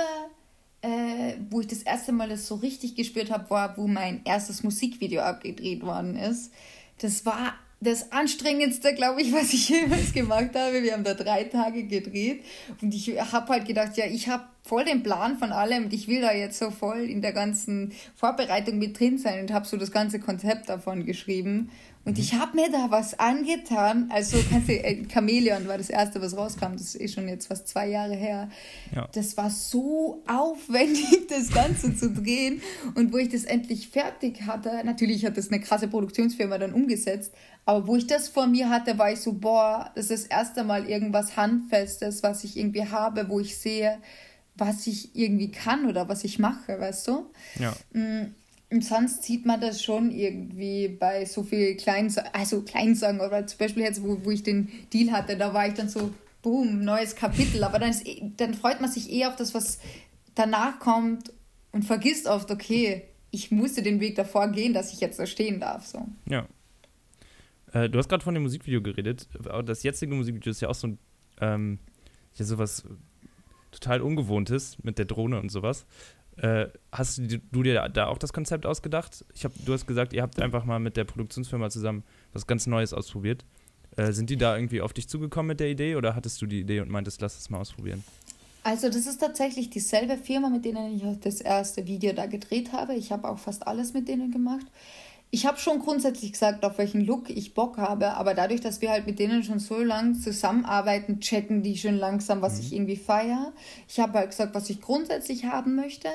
äh, 0.83 1.35
wo 1.49 1.61
ich 1.61 1.69
das 1.69 1.83
erste 1.83 2.11
Mal 2.11 2.29
das 2.29 2.49
so 2.49 2.57
richtig 2.57 2.97
gespürt 2.97 3.31
habe, 3.31 3.49
war, 3.51 3.77
wo 3.77 3.87
mein 3.87 4.25
erstes 4.25 4.65
Musikvideo 4.65 5.21
abgedreht 5.21 5.83
worden 5.83 6.17
ist. 6.17 6.53
Das 6.99 7.25
war 7.25 7.55
das 7.81 8.11
anstrengendste, 8.11 8.95
glaube 8.95 9.21
ich, 9.21 9.33
was 9.33 9.53
ich 9.53 9.69
jemals 9.69 10.13
gemacht 10.13 10.51
habe. 10.55 10.83
Wir 10.83 10.95
haben 10.95 11.05
da 11.05 11.15
drei 11.15 11.45
Tage 11.45 11.85
gedreht 11.85 12.43
und 12.81 12.95
ich 12.95 13.09
habe 13.21 13.49
halt 13.49 13.67
gedacht, 13.67 13.97
ja, 13.97 14.07
ich 14.07 14.29
habe 14.29 14.45
voll 14.63 14.85
den 14.85 15.03
Plan 15.03 15.39
von 15.39 15.53
allem 15.53 15.85
und 15.85 15.93
ich 15.93 16.09
will 16.09 16.21
da 16.21 16.33
jetzt 16.33 16.59
so 16.59 16.71
voll 16.71 17.01
in 17.01 17.23
der 17.23 17.33
ganzen 17.33 17.93
Vorbereitung 18.17 18.79
mit 18.79 18.99
drin 18.99 19.19
sein 19.19 19.41
und 19.41 19.53
habe 19.53 19.67
so 19.67 19.77
das 19.77 19.93
ganze 19.93 20.19
Konzept 20.19 20.69
davon 20.69 21.05
geschrieben. 21.05 21.71
Und 22.07 22.17
mhm. 22.17 22.23
ich 22.23 22.35
habe 22.35 22.57
mir 22.57 22.71
da 22.71 22.87
was 22.91 23.19
angetan. 23.19 24.09
Also, 24.11 24.39
kannst 24.49 24.69
du, 24.69 24.73
äh, 24.73 25.05
Chamäleon 25.13 25.69
war 25.69 25.77
das 25.77 25.91
erste, 25.91 26.23
was 26.23 26.37
rauskam. 26.37 26.73
Das 26.73 26.95
ist 26.95 27.15
schon 27.15 27.29
jetzt 27.29 27.49
fast 27.49 27.69
zwei 27.69 27.89
Jahre 27.89 28.15
her. 28.15 28.49
Ja. 28.95 29.09
Das 29.13 29.37
war 29.37 29.51
so 29.51 30.23
aufwendig, 30.27 31.27
das 31.29 31.51
Ganze 31.51 31.95
zu 31.95 32.11
drehen. 32.11 32.63
Und 32.95 33.13
wo 33.13 33.19
ich 33.19 33.29
das 33.29 33.45
endlich 33.45 33.89
fertig 33.89 34.43
hatte, 34.47 34.83
natürlich 34.85 35.27
hat 35.27 35.37
das 35.37 35.49
eine 35.49 35.61
krasse 35.61 35.89
Produktionsfirma 35.89 36.59
dann 36.59 36.73
umgesetzt, 36.73 37.33
aber 37.67 37.89
wo 37.89 37.97
ich 37.97 38.07
das 38.07 38.29
vor 38.29 38.47
mir 38.47 38.71
hatte, 38.71 38.97
war 38.97 39.13
ich 39.13 39.21
so, 39.21 39.33
boah, 39.33 39.91
das 39.97 40.11
ist 40.11 40.25
das 40.25 40.31
erste 40.31 40.65
Mal 40.65 40.89
irgendwas 40.89 41.37
Handfestes, 41.37 42.23
was 42.23 42.45
ich 42.45 42.57
irgendwie 42.57 42.87
habe, 42.87 43.29
wo 43.29 43.41
ich 43.41 43.59
sehe, 43.59 43.99
was 44.55 44.87
ich 44.87 45.15
irgendwie 45.15 45.51
kann 45.51 45.87
oder 45.87 46.09
was 46.09 46.23
ich 46.23 46.39
mache, 46.39 46.81
weißt 46.81 47.09
du? 47.09 47.27
Ja. 47.59 47.77
Mm, 47.93 48.35
und 48.71 48.85
sonst 48.85 49.25
sieht 49.25 49.47
man 49.47 49.61
das 49.61 49.83
schon 49.83 50.13
irgendwie 50.13 50.89
bei 50.89 51.25
so 51.25 51.43
viel 51.43 51.77
kleinen, 51.77 52.15
also 52.33 52.63
Kleinsagen 52.63 53.21
oder 53.21 53.47
zum 53.47 53.59
Beispiel 53.59 53.83
jetzt, 53.83 54.03
wo, 54.03 54.25
wo 54.25 54.31
ich 54.31 54.45
den 54.45 54.71
Deal 54.93 55.11
hatte, 55.11 55.37
da 55.37 55.53
war 55.53 55.67
ich 55.67 55.75
dann 55.75 55.89
so, 55.89 56.13
boom, 56.43 56.85
neues 56.85 57.17
Kapitel. 57.17 57.65
Aber 57.65 57.81
dann, 57.81 57.91
ist, 57.91 58.07
eh, 58.07 58.31
dann 58.37 58.55
freut 58.55 58.81
man 58.81 58.91
sich 58.91 59.13
eher 59.13 59.29
auf 59.29 59.37
das, 59.37 59.55
was 59.55 59.81
danach 60.37 60.79
kommt 60.79 61.33
und 61.73 61.85
vergisst 61.85 62.29
oft, 62.29 62.49
okay, 62.53 63.03
ich 63.33 63.51
musste 63.51 63.83
den 63.83 63.99
Weg 63.99 64.15
davor 64.15 64.49
gehen, 64.49 64.73
dass 64.73 64.93
ich 64.93 65.01
jetzt 65.01 65.19
da 65.19 65.27
stehen 65.27 65.59
darf. 65.59 65.85
So. 65.87 66.07
Ja. 66.27 66.47
Äh, 67.77 67.91
du 67.91 67.99
hast 67.99 68.09
gerade 68.09 68.25
von 68.25 68.35
dem 68.35 68.43
Musikvideo 68.43 68.81
geredet. 68.81 69.29
Das 69.65 69.83
jetzige 69.83 70.15
Musikvideo 70.15 70.51
ist 70.51 70.61
ja 70.61 70.69
auch 70.69 70.75
so 70.75 70.89
ein, 70.89 70.99
ähm, 71.41 71.79
ja, 72.35 72.45
sowas 72.45 72.85
total 73.71 74.01
Ungewohntes 74.01 74.79
mit 74.83 74.99
der 74.99 75.05
Drohne 75.05 75.39
und 75.41 75.51
sowas. 75.51 75.85
Äh, 76.39 76.67
hast 76.93 77.19
du, 77.19 77.39
du, 77.39 77.63
dir 77.63 77.89
da 77.89 78.07
auch 78.07 78.19
das 78.19 78.33
Konzept 78.33 78.67
ausgedacht? 78.67 79.25
Ich 79.35 79.45
hab, 79.45 79.53
du 79.65 79.73
hast 79.73 79.87
gesagt, 79.87 80.13
ihr 80.13 80.23
habt 80.23 80.41
einfach 80.41 80.65
mal 80.65 80.79
mit 80.79 80.97
der 80.97 81.05
Produktionsfirma 81.05 81.71
zusammen 81.71 82.05
was 82.33 82.47
ganz 82.47 82.67
Neues 82.67 82.93
ausprobiert. 82.93 83.45
Äh, 83.97 84.13
sind 84.13 84.31
die 84.31 84.37
da 84.37 84.57
irgendwie 84.57 84.81
auf 84.81 84.93
dich 84.93 85.09
zugekommen 85.09 85.49
mit 85.49 85.61
der 85.61 85.69
Idee 85.69 85.97
oder 85.97 86.15
hattest 86.15 86.41
du 86.41 86.47
die 86.47 86.61
Idee 86.61 86.81
und 86.81 86.91
meintest, 86.91 87.21
lass 87.21 87.39
es 87.39 87.51
mal 87.51 87.59
ausprobieren? 87.59 88.05
Also 88.63 88.89
das 88.89 89.07
ist 89.07 89.19
tatsächlich 89.19 89.71
dieselbe 89.71 90.17
Firma, 90.17 90.49
mit 90.49 90.65
denen 90.65 90.97
ich 90.97 91.21
das 91.21 91.41
erste 91.41 91.87
Video 91.87 92.13
da 92.13 92.27
gedreht 92.27 92.73
habe. 92.73 92.95
Ich 92.95 93.13
habe 93.13 93.29
auch 93.29 93.39
fast 93.39 93.67
alles 93.67 93.93
mit 93.93 94.09
denen 94.09 94.33
gemacht 94.33 94.67
ich 95.31 95.47
habe 95.47 95.59
schon 95.59 95.81
grundsätzlich 95.81 96.33
gesagt, 96.33 96.65
auf 96.65 96.79
welchen 96.79 97.01
Look 97.05 97.31
ich 97.31 97.55
Bock 97.55 97.79
habe, 97.79 98.15
aber 98.15 98.35
dadurch, 98.35 98.61
dass 98.61 98.81
wir 98.81 98.91
halt 98.91 99.07
mit 99.07 99.19
denen 99.19 99.43
schon 99.43 99.59
so 99.59 99.79
lange 99.79 100.15
zusammenarbeiten, 100.15 101.21
checken 101.21 101.63
die 101.63 101.77
schon 101.77 101.97
langsam, 101.97 102.43
was 102.43 102.55
mhm. 102.55 102.61
ich 102.61 102.73
irgendwie 102.75 102.97
feiere. 102.97 103.53
Ich 103.89 103.99
habe 103.99 104.19
halt 104.19 104.31
gesagt, 104.31 104.55
was 104.55 104.71
ich 104.71 104.81
grundsätzlich 104.81 105.45
haben 105.45 105.75
möchte. 105.75 106.09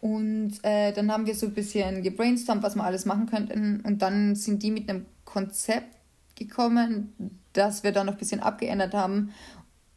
Und 0.00 0.54
äh, 0.62 0.92
dann 0.92 1.10
haben 1.12 1.26
wir 1.26 1.34
so 1.34 1.46
ein 1.46 1.54
bisschen 1.54 2.02
gebrainstormt, 2.02 2.62
was 2.62 2.74
wir 2.74 2.84
alles 2.84 3.06
machen 3.06 3.26
könnten. 3.26 3.80
Und 3.80 4.02
dann 4.02 4.34
sind 4.34 4.62
die 4.62 4.70
mit 4.72 4.88
einem 4.88 5.06
Konzept 5.24 5.96
gekommen, 6.34 7.40
das 7.52 7.84
wir 7.84 7.92
dann 7.92 8.06
noch 8.06 8.14
ein 8.14 8.18
bisschen 8.18 8.40
abgeändert 8.40 8.94
haben. 8.94 9.32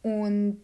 Und 0.02 0.60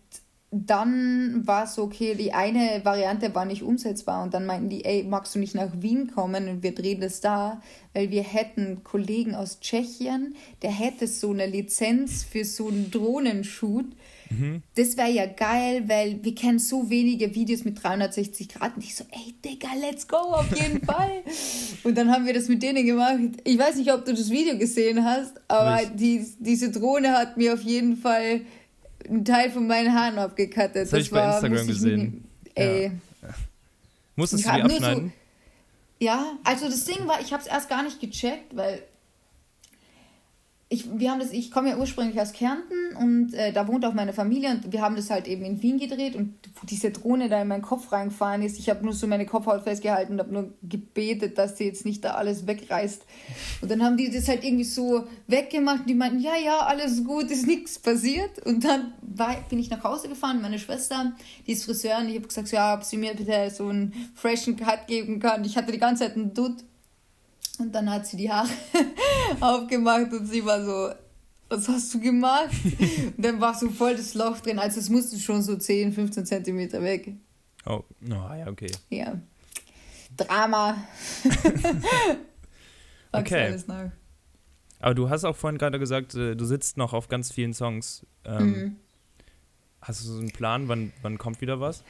dann 0.54 1.46
war 1.46 1.64
es 1.64 1.76
so, 1.76 1.84
okay, 1.84 2.14
die 2.14 2.34
eine 2.34 2.82
Variante 2.84 3.34
war 3.34 3.46
nicht 3.46 3.62
umsetzbar 3.62 4.22
und 4.22 4.34
dann 4.34 4.44
meinten 4.44 4.68
die, 4.68 4.84
ey, 4.84 5.02
magst 5.02 5.34
du 5.34 5.38
nicht 5.38 5.54
nach 5.54 5.70
Wien 5.80 6.10
kommen 6.14 6.46
und 6.46 6.62
wir 6.62 6.74
drehen 6.74 7.00
das 7.00 7.22
da, 7.22 7.62
weil 7.94 8.10
wir 8.10 8.22
hätten 8.22 8.84
Kollegen 8.84 9.34
aus 9.34 9.60
Tschechien, 9.60 10.34
der 10.60 10.70
hätte 10.70 11.06
so 11.06 11.30
eine 11.30 11.46
Lizenz 11.46 12.22
für 12.24 12.44
so 12.44 12.68
einen 12.68 12.90
Drohnenshoot. 12.90 13.86
Mhm. 14.28 14.62
Das 14.74 14.98
wäre 14.98 15.10
ja 15.10 15.24
geil, 15.24 15.84
weil 15.86 16.22
wir 16.22 16.34
kennen 16.34 16.58
so 16.58 16.90
wenige 16.90 17.34
Videos 17.34 17.64
mit 17.64 17.82
360 17.82 18.50
Grad 18.50 18.76
und 18.76 18.84
ich 18.84 18.94
so, 18.94 19.04
ey, 19.10 19.34
Digga, 19.42 19.68
let's 19.80 20.06
go, 20.06 20.18
auf 20.18 20.54
jeden 20.54 20.82
Fall. 20.84 21.22
und 21.82 21.96
dann 21.96 22.12
haben 22.12 22.26
wir 22.26 22.34
das 22.34 22.48
mit 22.48 22.62
denen 22.62 22.84
gemacht. 22.84 23.20
Ich 23.44 23.58
weiß 23.58 23.76
nicht, 23.76 23.90
ob 23.90 24.04
du 24.04 24.12
das 24.12 24.28
Video 24.28 24.58
gesehen 24.58 25.02
hast, 25.02 25.32
aber 25.48 25.80
die, 25.94 26.26
diese 26.40 26.70
Drohne 26.70 27.12
hat 27.12 27.38
mir 27.38 27.54
auf 27.54 27.62
jeden 27.62 27.96
Fall 27.96 28.42
einen 29.08 29.24
Teil 29.24 29.50
von 29.50 29.66
meinen 29.66 29.94
Haaren 29.94 30.18
abgekattet. 30.18 30.76
Das, 30.76 30.90
das 30.90 30.92
habe 30.92 31.02
ich 31.02 31.10
bei 31.10 31.34
Instagram 31.34 31.66
gesehen. 31.66 32.24
ey. 32.54 32.92
Ja. 33.22 33.28
Musstest 34.16 34.46
du 34.46 34.52
die 34.52 34.62
abschneiden? 34.62 35.06
So, 35.08 36.04
ja, 36.04 36.32
also 36.44 36.66
das 36.66 36.84
Ding 36.84 37.06
war, 37.06 37.20
ich 37.20 37.32
habe 37.32 37.42
es 37.42 37.48
erst 37.48 37.68
gar 37.68 37.82
nicht 37.82 38.00
gecheckt, 38.00 38.56
weil 38.56 38.82
ich, 40.72 40.86
wir 40.98 41.10
haben 41.10 41.20
das, 41.20 41.32
ich 41.32 41.50
komme 41.50 41.68
ja 41.68 41.76
ursprünglich 41.76 42.18
aus 42.18 42.32
Kärnten 42.32 42.96
und 42.98 43.34
äh, 43.34 43.52
da 43.52 43.68
wohnt 43.68 43.84
auch 43.84 43.92
meine 43.92 44.14
Familie 44.14 44.52
und 44.52 44.72
wir 44.72 44.80
haben 44.80 44.96
das 44.96 45.10
halt 45.10 45.28
eben 45.28 45.44
in 45.44 45.60
Wien 45.60 45.78
gedreht 45.78 46.16
und 46.16 46.34
diese 46.62 46.90
Drohne 46.90 47.28
da 47.28 47.42
in 47.42 47.48
meinen 47.48 47.60
Kopf 47.60 47.92
reingefahren 47.92 48.40
ist, 48.40 48.58
ich 48.58 48.70
habe 48.70 48.82
nur 48.82 48.94
so 48.94 49.06
meine 49.06 49.26
Kopfhaut 49.26 49.64
festgehalten 49.64 50.14
und 50.14 50.20
habe 50.20 50.32
nur 50.32 50.54
gebetet, 50.62 51.36
dass 51.36 51.58
sie 51.58 51.64
jetzt 51.64 51.84
nicht 51.84 52.02
da 52.04 52.12
alles 52.12 52.46
wegreißt. 52.46 53.02
Und 53.60 53.70
dann 53.70 53.82
haben 53.82 53.98
die 53.98 54.10
das 54.10 54.28
halt 54.28 54.44
irgendwie 54.44 54.64
so 54.64 55.06
weggemacht 55.26 55.80
und 55.80 55.90
die 55.90 55.94
meinten, 55.94 56.20
ja, 56.20 56.36
ja, 56.42 56.60
alles 56.60 57.04
gut, 57.04 57.30
ist 57.30 57.46
nichts 57.46 57.78
passiert. 57.78 58.38
Und 58.46 58.64
dann 58.64 58.94
war, 59.02 59.36
bin 59.50 59.58
ich 59.58 59.68
nach 59.68 59.84
Hause 59.84 60.08
gefahren, 60.08 60.40
meine 60.40 60.58
Schwester, 60.58 61.12
die 61.46 61.52
ist 61.52 61.64
Friseurin, 61.64 62.08
ich 62.08 62.16
habe 62.16 62.28
gesagt, 62.28 62.50
ja, 62.50 62.74
ob 62.74 62.82
sie 62.82 62.96
mir 62.96 63.12
bitte 63.12 63.50
so 63.50 63.68
einen 63.68 63.92
freshen 64.14 64.56
Cut 64.56 64.86
geben 64.86 65.20
kann. 65.20 65.44
Ich 65.44 65.58
hatte 65.58 65.70
die 65.70 65.78
ganze 65.78 66.04
Zeit 66.04 66.16
einen 66.16 66.32
Dutt 66.32 66.64
und 67.62 67.72
dann 67.72 67.90
hat 67.90 68.06
sie 68.06 68.16
die 68.16 68.30
Haare 68.30 68.48
aufgemacht 69.40 70.12
und 70.12 70.26
sie 70.26 70.44
war 70.44 70.64
so, 70.64 70.94
was 71.48 71.68
hast 71.68 71.94
du 71.94 72.00
gemacht? 72.00 72.50
und 73.16 73.24
dann 73.24 73.40
war 73.40 73.54
so 73.54 73.70
voll 73.70 73.96
das 73.96 74.14
Loch 74.14 74.40
drin, 74.40 74.58
also 74.58 74.78
es 74.80 74.90
musste 74.90 75.18
schon 75.18 75.42
so 75.42 75.56
10, 75.56 75.92
15 75.92 76.26
Zentimeter 76.26 76.82
weg. 76.82 77.14
Oh, 77.64 77.82
oh 78.04 78.34
ja, 78.34 78.46
okay. 78.48 78.70
Ja. 78.90 79.18
Drama. 80.16 80.76
okay. 83.12 83.56
Aber 84.80 84.94
du 84.94 85.08
hast 85.08 85.24
auch 85.24 85.36
vorhin 85.36 85.58
gerade 85.58 85.78
gesagt, 85.78 86.14
äh, 86.14 86.34
du 86.34 86.44
sitzt 86.44 86.76
noch 86.76 86.92
auf 86.92 87.08
ganz 87.08 87.32
vielen 87.32 87.54
Songs. 87.54 88.04
Ähm, 88.24 88.46
mhm. 88.46 88.76
Hast 89.80 90.02
du 90.02 90.08
so 90.08 90.18
einen 90.18 90.32
Plan, 90.32 90.68
wann, 90.68 90.92
wann 91.02 91.18
kommt 91.18 91.40
wieder 91.40 91.60
was? 91.60 91.82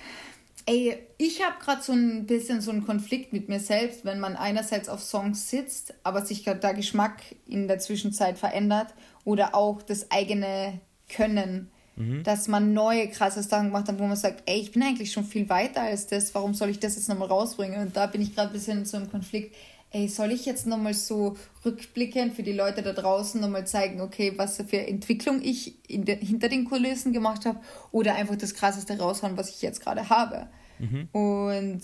Ey, 0.66 0.96
ich 1.18 1.44
habe 1.44 1.56
gerade 1.60 1.82
so 1.82 1.92
ein 1.92 2.26
bisschen 2.26 2.60
so 2.60 2.70
einen 2.70 2.86
Konflikt 2.86 3.32
mit 3.32 3.48
mir 3.48 3.60
selbst, 3.60 4.04
wenn 4.04 4.20
man 4.20 4.36
einerseits 4.36 4.88
auf 4.88 5.02
Songs 5.02 5.50
sitzt, 5.50 5.94
aber 6.04 6.24
sich 6.24 6.44
der 6.44 6.74
Geschmack 6.74 7.20
in 7.46 7.66
der 7.68 7.78
Zwischenzeit 7.78 8.38
verändert 8.38 8.94
oder 9.24 9.54
auch 9.54 9.82
das 9.82 10.10
eigene 10.10 10.80
Können, 11.08 11.70
mhm. 11.96 12.22
dass 12.22 12.48
man 12.48 12.72
neue 12.72 13.08
krasse 13.08 13.42
Sachen 13.42 13.66
gemacht 13.66 13.88
hat, 13.88 13.98
wo 13.98 14.06
man 14.06 14.16
sagt, 14.16 14.44
ey, 14.46 14.60
ich 14.60 14.72
bin 14.72 14.82
eigentlich 14.82 15.12
schon 15.12 15.24
viel 15.24 15.48
weiter 15.48 15.82
als 15.82 16.06
das, 16.06 16.34
warum 16.34 16.54
soll 16.54 16.70
ich 16.70 16.78
das 16.78 16.96
jetzt 16.96 17.08
nochmal 17.08 17.28
rausbringen? 17.28 17.80
Und 17.80 17.96
da 17.96 18.06
bin 18.06 18.22
ich 18.22 18.34
gerade 18.34 18.50
ein 18.50 18.52
bisschen 18.52 18.78
in 18.78 18.84
so 18.84 18.96
einem 18.96 19.10
Konflikt 19.10 19.56
ey, 19.92 20.08
soll 20.08 20.32
ich 20.32 20.46
jetzt 20.46 20.66
nochmal 20.66 20.94
so 20.94 21.36
rückblickend 21.64 22.34
für 22.34 22.42
die 22.42 22.52
Leute 22.52 22.82
da 22.82 22.92
draußen 22.92 23.40
nochmal 23.40 23.66
zeigen, 23.66 24.00
okay, 24.00 24.32
was 24.36 24.56
für 24.56 24.86
Entwicklung 24.86 25.40
ich 25.42 25.76
de, 25.88 26.16
hinter 26.16 26.48
den 26.48 26.64
Kulissen 26.64 27.12
gemacht 27.12 27.44
habe 27.44 27.60
oder 27.90 28.14
einfach 28.14 28.36
das 28.36 28.54
Krasseste 28.54 28.98
raushauen, 28.98 29.36
was 29.36 29.50
ich 29.50 29.62
jetzt 29.62 29.80
gerade 29.80 30.08
habe. 30.08 30.48
Mhm. 30.78 31.08
Und 31.12 31.80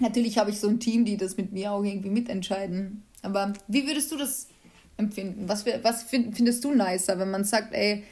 natürlich 0.00 0.38
habe 0.38 0.50
ich 0.50 0.58
so 0.58 0.68
ein 0.68 0.80
Team, 0.80 1.04
die 1.04 1.16
das 1.16 1.36
mit 1.36 1.52
mir 1.52 1.72
auch 1.72 1.84
irgendwie 1.84 2.10
mitentscheiden. 2.10 3.04
Aber 3.22 3.52
wie 3.68 3.86
würdest 3.86 4.10
du 4.10 4.16
das 4.16 4.48
empfinden? 4.96 5.48
Was, 5.48 5.64
was 5.82 6.02
findest 6.02 6.64
du 6.64 6.72
nicer, 6.72 7.18
wenn 7.18 7.30
man 7.30 7.44
sagt, 7.44 7.72
ey, 7.72 8.02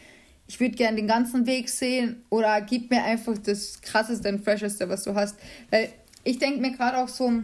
ich 0.47 0.59
würde 0.59 0.75
gerne 0.75 0.97
den 0.97 1.07
ganzen 1.07 1.47
Weg 1.47 1.69
sehen 1.69 2.23
oder 2.29 2.61
gib 2.61 2.91
mir 2.91 3.05
einfach 3.05 3.39
das 3.39 3.81
Krasseste 3.83 4.29
und 4.29 4.43
Fresheste, 4.43 4.89
was 4.89 5.05
du 5.05 5.15
hast? 5.15 5.37
Weil 5.71 5.91
ich 6.25 6.39
denke 6.39 6.61
mir 6.61 6.73
gerade 6.73 6.99
auch 6.99 7.09
so, 7.09 7.43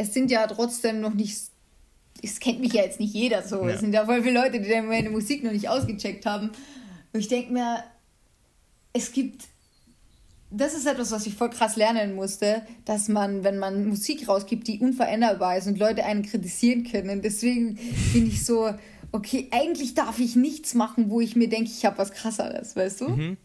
es 0.00 0.14
sind 0.14 0.30
ja 0.30 0.46
trotzdem 0.46 1.00
noch 1.00 1.12
nicht, 1.12 1.36
es 2.22 2.40
kennt 2.40 2.60
mich 2.60 2.72
ja 2.72 2.82
jetzt 2.82 3.00
nicht 3.00 3.12
jeder 3.12 3.42
so. 3.42 3.66
Ja. 3.66 3.74
Es 3.74 3.80
sind 3.80 3.92
ja 3.92 4.06
voll 4.06 4.22
viele 4.22 4.40
Leute, 4.40 4.58
die 4.58 4.80
meine 4.80 5.10
Musik 5.10 5.44
noch 5.44 5.52
nicht 5.52 5.68
ausgecheckt 5.68 6.24
haben. 6.24 6.50
Und 7.12 7.20
ich 7.20 7.28
denke 7.28 7.52
mir, 7.52 7.84
es 8.94 9.12
gibt, 9.12 9.44
das 10.50 10.72
ist 10.74 10.86
etwas, 10.86 11.12
was 11.12 11.26
ich 11.26 11.34
voll 11.34 11.50
krass 11.50 11.76
lernen 11.76 12.14
musste, 12.14 12.62
dass 12.86 13.08
man, 13.08 13.44
wenn 13.44 13.58
man 13.58 13.86
Musik 13.86 14.26
rausgibt, 14.26 14.66
die 14.68 14.78
unveränderbar 14.78 15.58
ist 15.58 15.66
und 15.66 15.78
Leute 15.78 16.02
einen 16.04 16.22
kritisieren 16.22 16.84
können. 16.84 17.20
Deswegen 17.20 17.78
bin 18.14 18.26
ich 18.26 18.44
so, 18.46 18.72
okay, 19.12 19.48
eigentlich 19.50 19.92
darf 19.92 20.18
ich 20.18 20.34
nichts 20.34 20.72
machen, 20.72 21.10
wo 21.10 21.20
ich 21.20 21.36
mir 21.36 21.50
denke, 21.50 21.70
ich 21.70 21.84
habe 21.84 21.98
was 21.98 22.12
krasseres, 22.12 22.74
weißt 22.74 23.02
du? 23.02 23.08
Mhm. 23.10 23.36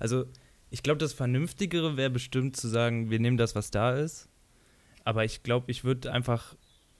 Also, 0.00 0.24
ich 0.70 0.82
glaube, 0.82 0.98
das 0.98 1.12
Vernünftigere 1.12 1.98
wäre 1.98 2.10
bestimmt 2.10 2.56
zu 2.56 2.66
sagen, 2.68 3.10
wir 3.10 3.18
nehmen 3.18 3.36
das, 3.36 3.54
was 3.54 3.70
da 3.70 3.94
ist 3.94 4.27
aber 5.08 5.24
ich 5.24 5.42
glaube, 5.42 5.70
ich 5.70 5.84
würde 5.84 6.12
einfach 6.12 6.54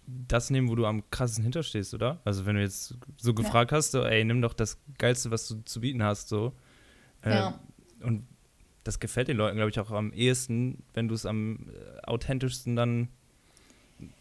das 0.07 0.49
nehmen, 0.49 0.71
wo 0.71 0.75
du 0.75 0.87
am 0.87 1.03
krassesten 1.11 1.43
hinterstehst, 1.43 1.93
oder? 1.93 2.23
Also 2.25 2.47
wenn 2.47 2.57
du 2.57 2.63
jetzt 2.63 2.95
so 3.19 3.35
gefragt 3.35 3.71
ja. 3.71 3.77
hast, 3.77 3.91
so, 3.91 4.03
ey, 4.03 4.25
nimm 4.25 4.41
doch 4.41 4.55
das 4.55 4.79
Geilste, 4.97 5.31
was 5.31 5.47
du 5.47 5.63
zu 5.67 5.83
bieten 5.83 6.03
hast, 6.03 6.31
so. 6.31 6.55
Äh, 7.23 7.35
ja. 7.35 7.61
Und 8.01 8.27
das 8.83 8.99
gefällt 8.99 9.29
den 9.29 9.37
Leuten, 9.37 9.57
glaube 9.57 9.69
ich, 9.69 9.79
auch 9.79 9.91
am 9.91 10.15
ehesten, 10.15 10.83
wenn 10.95 11.07
du 11.07 11.15
es 11.15 11.27
am 11.27 11.67
äh, 11.69 12.01
authentischsten 12.07 12.77
dann 12.77 13.09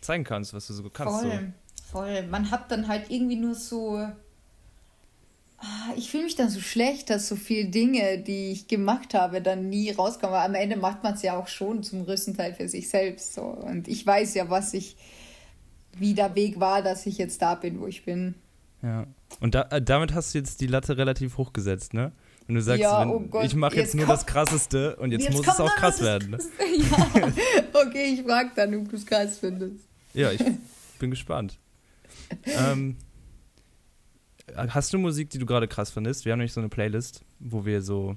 zeigen 0.02 0.26
kannst, 0.26 0.54
was 0.54 0.68
du 0.68 0.74
so 0.74 0.90
kannst. 0.90 1.22
Voll, 1.22 1.54
so. 1.76 1.84
voll. 1.92 2.28
Man 2.28 2.52
hat 2.52 2.70
dann 2.70 2.90
halt 2.90 3.10
irgendwie 3.10 3.38
nur 3.38 3.56
so 3.56 4.06
ich 5.96 6.12
fühle 6.12 6.24
mich 6.26 6.36
dann 6.36 6.50
so 6.50 6.60
schlecht, 6.60 7.10
dass 7.10 7.28
so 7.28 7.36
viele 7.36 7.70
Dinge, 7.70 8.20
die 8.20 8.52
ich 8.52 8.68
gemacht 8.68 9.14
habe, 9.14 9.42
dann 9.42 9.70
nie 9.70 9.90
rauskommen. 9.92 10.36
Aber 10.36 10.46
am 10.46 10.54
Ende 10.56 10.76
macht 10.78 11.04
man 11.04 11.16
es 11.16 11.22
ja 11.24 11.38
auch 11.38 11.48
schon 11.48 11.82
zum 11.84 12.06
größten 12.06 12.36
Teil 12.38 12.54
für 12.54 12.68
sich 12.68 12.90
selbst. 12.90 13.34
So. 13.34 13.42
Und 13.42 13.88
ich 13.88 14.06
weiß 14.06 14.36
ja, 14.36 14.50
was 14.50 14.74
ich, 14.74 14.96
wie 15.98 16.14
der 16.14 16.36
Weg 16.36 16.60
war, 16.60 16.84
dass 16.84 17.06
ich 17.08 17.18
jetzt 17.18 17.42
da 17.42 17.56
bin, 17.56 17.80
wo 17.80 17.88
ich 17.88 18.06
bin. 18.06 18.36
Ja. 18.84 19.08
Und 19.40 19.56
da, 19.56 19.64
äh, 19.72 19.82
damit 19.82 20.14
hast 20.14 20.34
du 20.34 20.38
jetzt 20.38 20.62
die 20.62 20.68
Latte 20.68 20.98
relativ 20.98 21.38
hoch 21.38 21.52
gesetzt, 21.54 21.94
ne? 21.94 22.12
Wenn 22.46 22.56
du 22.56 22.62
sagst, 22.62 22.82
Ja, 22.82 23.02
wenn, 23.02 23.10
oh 23.10 23.20
Gott, 23.20 23.46
ich 23.46 23.56
mache 23.56 23.76
jetzt, 23.76 23.88
jetzt 23.88 23.96
nur 23.96 24.06
kommt- 24.06 24.20
das 24.20 24.26
Krasseste 24.26 24.96
und 24.98 25.12
jetzt, 25.12 25.30
muss 25.32 25.46
es 25.46 25.60
auch 25.60 25.76
krass 25.76 26.00
werden. 26.02 26.30
Ne? 26.32 26.38
Ja, 26.78 27.82
okay, 27.82 28.14
ich 28.14 28.22
frag 28.22 28.56
dann, 28.56 28.74
ob 28.76 28.90
du 28.90 28.96
es 28.96 29.06
krass 29.06 29.40
findest. 29.40 29.84
Ja, 30.14 30.32
ich 30.32 30.42
bin 31.00 31.10
gespannt. 31.10 31.58
Ähm, 32.46 32.98
hast 34.56 34.94
du 34.94 34.98
Musik, 34.98 35.30
die 35.30 35.40
du 35.40 35.46
gerade 35.46 35.68
krass 35.68 35.92
findest? 35.92 36.26
Wir 36.26 36.32
haben 36.32 36.40
nämlich 36.40 36.54
so 36.54 36.62
eine 36.62 36.70
Playlist, 36.70 37.22
wo 37.40 37.66
wir 37.66 37.82
so 37.82 38.16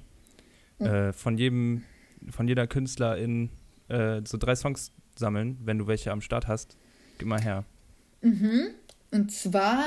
äh, 0.79 1.11
von 1.13 1.37
jedem, 1.37 1.83
von 2.29 2.47
jeder 2.47 2.67
Künstlerin 2.67 3.49
äh, 3.87 4.21
so 4.25 4.37
drei 4.37 4.55
Songs 4.55 4.91
sammeln. 5.15 5.57
Wenn 5.63 5.77
du 5.77 5.87
welche 5.87 6.11
am 6.11 6.21
Start 6.21 6.47
hast, 6.47 6.77
gib 7.17 7.27
mal 7.27 7.41
her. 7.41 7.65
Mhm. 8.21 8.69
Und 9.11 9.31
zwar, 9.31 9.83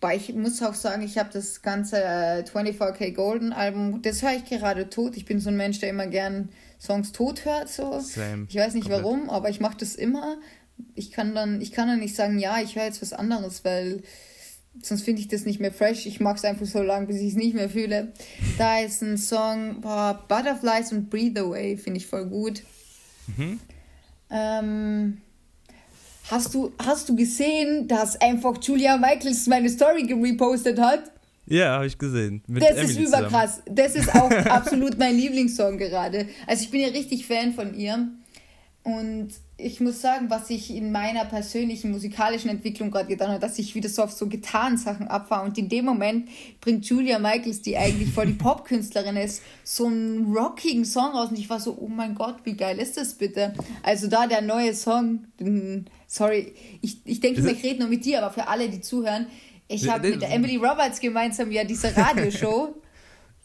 boah, 0.00 0.12
ich 0.12 0.34
muss 0.34 0.62
auch 0.62 0.74
sagen, 0.74 1.02
ich 1.02 1.16
habe 1.16 1.30
das 1.32 1.62
ganze 1.62 2.02
äh, 2.02 2.44
24K 2.44 3.12
Golden 3.14 3.54
Album, 3.54 4.02
das 4.02 4.22
höre 4.22 4.34
ich 4.34 4.44
gerade 4.44 4.90
tot. 4.90 5.16
Ich 5.16 5.24
bin 5.24 5.40
so 5.40 5.48
ein 5.48 5.56
Mensch, 5.56 5.80
der 5.80 5.88
immer 5.88 6.06
gern 6.06 6.50
Songs 6.78 7.12
tot 7.12 7.46
hört. 7.46 7.70
So. 7.70 7.98
Same. 8.00 8.46
Ich 8.50 8.56
weiß 8.56 8.74
nicht 8.74 8.84
Komplett. 8.84 9.02
warum, 9.04 9.30
aber 9.30 9.48
ich 9.48 9.60
mache 9.60 9.78
das 9.78 9.94
immer. 9.94 10.36
Ich 10.94 11.10
kann 11.10 11.34
dann, 11.34 11.62
ich 11.62 11.72
kann 11.72 11.88
dann 11.88 12.00
nicht 12.00 12.14
sagen, 12.14 12.38
ja, 12.38 12.60
ich 12.60 12.76
höre 12.76 12.84
jetzt 12.84 13.00
was 13.00 13.14
anderes, 13.14 13.64
weil 13.64 14.02
sonst 14.82 15.02
finde 15.02 15.20
ich 15.20 15.28
das 15.28 15.44
nicht 15.44 15.60
mehr 15.60 15.72
fresh. 15.72 16.06
Ich 16.06 16.20
mache 16.20 16.36
es 16.36 16.44
einfach 16.44 16.66
so 16.66 16.82
lange, 16.82 17.06
bis 17.06 17.16
ich 17.16 17.28
es 17.28 17.34
nicht 17.34 17.54
mehr 17.54 17.68
fühle. 17.68 18.12
Da 18.58 18.80
ist 18.80 19.02
ein 19.02 19.18
Song, 19.18 19.80
boah, 19.80 20.24
Butterflies 20.28 20.92
und 20.92 21.10
Breathe 21.10 21.40
Away, 21.40 21.76
finde 21.76 21.98
ich 21.98 22.06
voll 22.06 22.26
gut. 22.26 22.62
Mhm. 23.36 23.60
Ähm, 24.30 25.18
hast, 26.30 26.54
du, 26.54 26.72
hast 26.78 27.08
du 27.08 27.16
gesehen, 27.16 27.88
dass 27.88 28.20
einfach 28.20 28.62
Julia 28.62 28.96
Michaels 28.96 29.46
meine 29.46 29.68
Story 29.68 30.02
gerepostet 30.02 30.78
hat? 30.78 31.10
Ja, 31.46 31.74
habe 31.74 31.86
ich 31.86 31.96
gesehen. 31.96 32.42
Mit 32.48 32.62
das 32.62 32.70
Emily 32.70 32.86
ist 32.86 32.94
zusammen. 32.96 33.26
überkrass. 33.28 33.62
Das 33.70 33.94
ist 33.94 34.14
auch 34.14 34.30
absolut 34.46 34.98
mein 34.98 35.16
Lieblingssong 35.16 35.78
gerade. 35.78 36.28
Also 36.46 36.64
ich 36.64 36.70
bin 36.70 36.80
ja 36.80 36.88
richtig 36.88 37.26
Fan 37.26 37.52
von 37.52 37.74
ihr. 37.74 38.08
Und 38.82 39.28
ich 39.58 39.80
muss 39.80 40.02
sagen, 40.02 40.28
was 40.28 40.50
ich 40.50 40.74
in 40.74 40.92
meiner 40.92 41.24
persönlichen 41.24 41.90
musikalischen 41.90 42.50
Entwicklung 42.50 42.90
gerade 42.90 43.08
getan 43.08 43.30
habe, 43.30 43.40
dass 43.40 43.58
ich 43.58 43.74
wieder 43.74 43.88
so 43.88 44.02
auf 44.02 44.12
so 44.12 44.26
getan 44.26 44.76
Sachen 44.76 45.08
abfahre. 45.08 45.46
Und 45.46 45.56
in 45.56 45.70
dem 45.70 45.86
Moment 45.86 46.28
bringt 46.60 46.84
Julia 46.84 47.18
Michaels, 47.18 47.62
die 47.62 47.76
eigentlich 47.78 48.10
voll 48.10 48.26
die 48.26 48.32
Popkünstlerin 48.38 49.16
ist, 49.16 49.42
so 49.64 49.86
einen 49.86 50.36
rockigen 50.36 50.84
Song 50.84 51.12
raus. 51.12 51.30
Und 51.30 51.38
ich 51.38 51.48
war 51.48 51.58
so, 51.58 51.76
oh 51.80 51.88
mein 51.88 52.14
Gott, 52.14 52.36
wie 52.44 52.52
geil 52.52 52.78
ist 52.78 52.98
das 52.98 53.14
bitte? 53.14 53.54
Also 53.82 54.08
da 54.08 54.26
der 54.26 54.42
neue 54.42 54.74
Song, 54.74 55.24
sorry, 56.06 56.52
ich, 56.82 56.98
ich 57.06 57.20
denke, 57.20 57.40
ich 57.50 57.62
rede 57.62 57.80
nur 57.80 57.88
mit 57.88 58.04
dir, 58.04 58.22
aber 58.22 58.34
für 58.34 58.48
alle, 58.48 58.68
die 58.68 58.82
zuhören, 58.82 59.26
ich 59.68 59.88
habe 59.88 60.10
mit 60.10 60.20
der 60.20 60.32
Emily 60.32 60.56
Roberts 60.56 61.00
gemeinsam 61.00 61.50
ja 61.50 61.64
diese 61.64 61.96
Radioshow. 61.96 62.74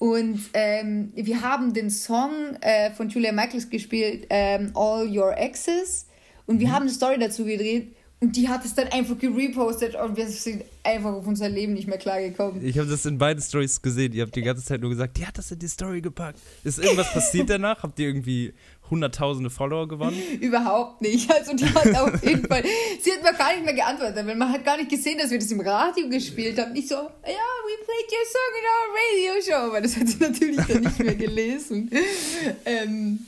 Und 0.01 0.49
ähm, 0.55 1.11
wir 1.13 1.43
haben 1.43 1.75
den 1.75 1.91
Song 1.91 2.31
äh, 2.61 2.89
von 2.89 3.09
Julia 3.09 3.31
Michaels 3.31 3.69
gespielt, 3.69 4.25
ähm, 4.31 4.71
All 4.73 5.07
Your 5.07 5.37
Exes. 5.37 6.07
Und 6.47 6.59
wir 6.59 6.71
haben 6.71 6.81
eine 6.81 6.91
Story 6.91 7.19
dazu 7.19 7.45
gedreht. 7.45 7.95
Und 8.23 8.35
die 8.35 8.47
hat 8.49 8.63
es 8.63 8.75
dann 8.75 8.87
einfach 8.89 9.17
gerepostet 9.17 9.95
und 9.95 10.15
wir 10.15 10.27
sind 10.27 10.63
einfach 10.83 11.11
auf 11.11 11.25
unser 11.25 11.49
Leben 11.49 11.73
nicht 11.73 11.87
mehr 11.87 11.97
klargekommen. 11.97 12.63
Ich 12.63 12.77
habe 12.77 12.87
das 12.87 13.03
in 13.07 13.17
beiden 13.17 13.41
Stories 13.41 13.81
gesehen. 13.81 14.13
Ihr 14.13 14.21
habt 14.21 14.35
die 14.35 14.43
ganze 14.43 14.63
Zeit 14.63 14.79
nur 14.79 14.91
gesagt, 14.91 15.17
die 15.17 15.25
hat 15.25 15.39
das 15.39 15.49
in 15.49 15.57
die 15.57 15.67
Story 15.67 16.01
gepackt. 16.01 16.39
Ist 16.63 16.77
irgendwas 16.77 17.11
passiert 17.13 17.49
danach? 17.49 17.81
Habt 17.81 17.97
ihr 17.97 18.05
irgendwie 18.05 18.53
hunderttausende 18.91 19.49
Follower 19.49 19.87
gewonnen? 19.87 20.21
Überhaupt 20.39 21.01
nicht. 21.01 21.31
Also 21.33 21.55
die 21.55 21.65
hat 21.65 21.95
auf 21.95 22.23
jeden 22.23 22.47
Fall, 22.47 22.63
sie 23.01 23.11
hat 23.11 23.23
mir 23.23 23.33
gar 23.33 23.53
nicht 23.53 23.65
mehr 23.65 23.73
geantwortet, 23.73 24.23
weil 24.23 24.35
man 24.35 24.51
hat 24.51 24.63
gar 24.63 24.77
nicht 24.77 24.91
gesehen, 24.91 25.17
dass 25.17 25.31
wir 25.31 25.39
das 25.39 25.49
im 25.49 25.61
Radio 25.61 26.07
gespielt 26.07 26.59
haben. 26.59 26.73
Nicht 26.73 26.89
so, 26.89 26.95
ja, 26.95 27.01
we 27.01 27.75
played 27.85 28.11
your 28.11 28.27
song 28.29 28.51
in 28.59 28.65
our 28.69 29.33
radio 29.33 29.41
show, 29.43 29.67
aber 29.71 29.81
das 29.81 29.97
hat 29.97 30.07
sie 30.07 30.19
natürlich 30.19 30.63
dann 30.67 30.83
nicht 30.83 30.99
mehr 30.99 31.15
gelesen. 31.15 31.89
ähm, 32.65 33.25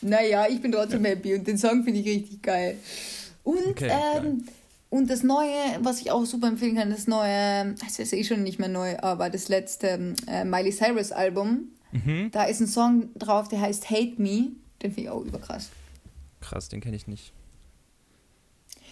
naja, 0.00 0.46
ich 0.48 0.62
bin 0.62 0.72
trotzdem 0.72 1.04
happy 1.04 1.34
und 1.34 1.46
den 1.46 1.58
Song 1.58 1.84
finde 1.84 2.00
ich 2.00 2.06
richtig 2.06 2.42
geil. 2.42 2.78
Und, 3.50 3.68
Okay, 3.70 3.90
ähm, 4.16 4.44
und 4.90 5.08
das 5.08 5.22
Neue, 5.22 5.54
was 5.80 6.00
ich 6.00 6.10
auch 6.10 6.24
super 6.24 6.48
empfehlen 6.48 6.74
kann, 6.76 6.90
das 6.90 7.06
neue, 7.06 7.74
das 7.74 7.98
ist 7.98 8.12
eh 8.12 8.24
schon 8.24 8.42
nicht 8.42 8.58
mehr 8.58 8.68
neu, 8.68 8.96
aber 8.98 9.30
das 9.30 9.48
letzte 9.48 10.14
äh, 10.26 10.44
Miley 10.44 10.72
Cyrus 10.72 11.12
Album, 11.12 11.68
Mhm. 11.92 12.30
da 12.30 12.44
ist 12.44 12.60
ein 12.60 12.68
Song 12.68 13.08
drauf, 13.16 13.48
der 13.48 13.60
heißt 13.60 13.90
Hate 13.90 14.14
Me. 14.22 14.50
Den 14.80 14.92
finde 14.92 15.00
ich 15.02 15.10
auch 15.10 15.22
überkrass. 15.22 15.70
Krass, 16.40 16.68
den 16.68 16.80
kenne 16.80 16.94
ich 16.96 17.08
nicht. 17.08 17.32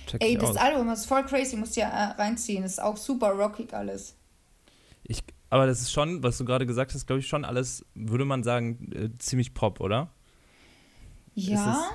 Check 0.09 0.23
Ey, 0.23 0.37
das 0.37 0.51
aus. 0.51 0.57
Album 0.57 0.91
ist 0.91 1.07
voll 1.07 1.25
crazy, 1.25 1.57
musst 1.57 1.77
du 1.77 1.81
ja 1.81 1.89
äh, 1.89 2.21
reinziehen. 2.21 2.63
Das 2.63 2.73
ist 2.73 2.83
auch 2.83 2.97
super 2.97 3.31
rockig 3.33 3.73
alles. 3.73 4.17
Ich, 5.05 5.23
aber 5.49 5.67
das 5.67 5.81
ist 5.81 5.93
schon, 5.93 6.23
was 6.25 6.39
du 6.39 6.45
gerade 6.45 6.67
gesagt 6.67 6.93
hast, 6.93 7.07
glaube 7.07 7.21
ich, 7.21 7.29
schon 7.29 7.45
alles, 7.45 7.85
würde 7.95 8.25
man 8.25 8.43
sagen, 8.43 8.91
äh, 8.93 9.11
ziemlich 9.19 9.55
Pop, 9.55 9.81
oder? 9.81 10.11
Ja, 11.35 11.89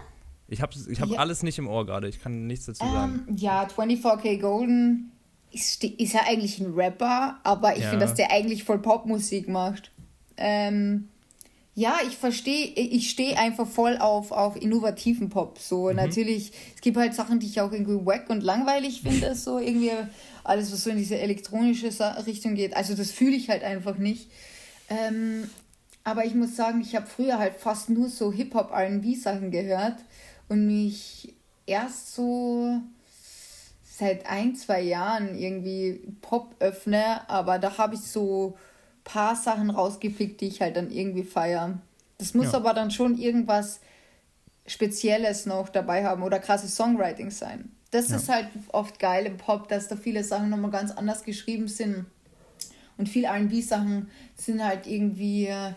Ich 0.54 0.62
habe 0.62 0.74
ich 0.90 1.02
hab 1.02 1.10
Ja. 1.10 1.18
alles 1.20 1.44
nicht 1.44 1.58
im 1.58 1.68
Ohr 1.68 1.86
gerade. 1.86 2.08
Ich 2.08 2.22
kann 2.22 2.48
nichts 2.48 2.66
dazu 2.68 2.86
sagen. 2.86 3.26
ähm, 3.28 3.36
ja, 3.36 3.66
24K 3.68 4.38
Golden 4.40 5.12
ist, 5.52 5.84
ist 5.84 6.14
ja 6.14 6.22
eigentlich 6.28 6.60
ein 6.60 6.74
Rapper, 6.74 7.40
aber 7.44 7.76
ich 7.76 7.84
Ja. 7.84 7.90
finde, 7.90 8.06
dass 8.06 8.16
der 8.16 8.32
eigentlich 8.32 8.64
voll 8.64 8.80
Popmusik 8.80 9.48
macht. 9.50 9.92
Ähm, 10.38 11.10
ja, 11.76 11.98
ich 12.08 12.16
verstehe, 12.18 12.68
ich 12.68 13.10
stehe 13.10 13.38
einfach 13.38 13.68
voll 13.68 13.98
auf, 13.98 14.32
auf 14.32 14.56
innovativen 14.62 15.30
Pop. 15.30 15.58
So, 15.60 15.90
Mhm. 15.90 15.96
natürlich, 15.96 16.52
es 16.76 16.82
gibt 16.82 16.98
halt 16.98 17.16
Sachen, 17.16 17.40
die 17.40 17.48
ich 17.48 17.60
auch 17.62 17.72
irgendwie 17.72 18.06
wack 18.06 18.30
und 18.30 18.44
langweilig 18.44 19.02
finde, 19.02 19.34
so 19.36 19.58
irgendwie 19.58 19.92
alles, 20.44 20.72
was 20.72 20.84
so 20.84 20.92
in 20.92 20.98
diese 20.98 21.18
elektronische 21.18 21.90
Richtung 22.28 22.54
geht. 22.54 22.76
Also, 22.76 22.94
das 22.96 23.10
fühle 23.12 23.36
ich 23.36 23.50
halt 23.50 23.64
einfach 23.64 23.98
nicht. 23.98 24.30
Ähm, 24.90 25.50
aber 26.04 26.26
ich 26.26 26.36
muss 26.36 26.56
sagen, 26.56 26.82
ich 26.82 26.96
habe 26.96 27.08
früher 27.08 27.40
halt 27.40 27.56
fast 27.56 27.90
nur 27.90 28.10
so 28.10 28.32
Hip-Hop, 28.32 28.72
RB-Sachen 28.72 29.50
gehört 29.52 29.96
und 30.50 30.66
mich 30.66 31.34
erst 31.66 32.14
so 32.16 32.82
seit 33.84 34.26
ein, 34.26 34.56
zwei 34.56 34.82
Jahren 34.82 35.38
irgendwie 35.38 36.02
Pop 36.22 36.56
öffne, 36.60 37.30
aber 37.30 37.60
da 37.60 37.78
habe 37.78 37.96
ich 37.96 38.02
so 38.02 38.58
paar 39.04 39.36
Sachen 39.36 39.70
rausgepickt, 39.70 40.42
die 40.42 40.48
ich 40.48 40.62
halt 40.62 40.76
dann 40.78 40.90
irgendwie 40.92 41.24
feiere. 41.24 41.80
Das 42.18 42.34
muss 42.34 42.52
Ja. 42.52 42.56
aber 42.60 42.74
dann 42.74 42.90
schon 42.92 43.18
irgendwas 43.18 43.80
Spezielles 44.66 45.46
noch 45.46 45.70
dabei 45.70 46.06
haben 46.06 46.24
oder 46.24 46.40
krasses 46.40 46.76
Songwriting 46.76 47.30
sein. 47.32 47.72
Das 47.92 48.10
Ja. 48.10 48.16
ist 48.16 48.30
halt 48.30 48.48
oft 48.72 48.98
geil 49.00 49.26
im 49.26 49.38
Pop, 49.38 49.68
dass 49.68 49.88
da 49.88 49.96
viele 49.96 50.24
Sachen 50.24 50.50
nochmal 50.50 50.72
ganz 50.72 50.92
anders 50.92 51.24
geschrieben 51.24 51.68
sind. 51.68 52.06
Und 52.98 53.10
viele 53.10 53.28
RB-Sachen 53.28 54.10
sind 54.36 54.64
halt 54.64 54.88
irgendwie 54.88 55.48
äh, 55.48 55.74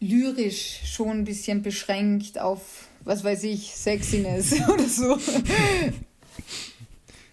lyrisch 0.00 0.80
schon 0.84 1.10
ein 1.10 1.24
bisschen 1.24 1.62
beschränkt 1.62 2.38
auf, 2.38 2.88
was 3.06 3.24
weiß 3.24 3.44
ich, 3.44 3.74
Sexiness 3.74 4.52
oder 4.68 4.84
so. 4.88 5.18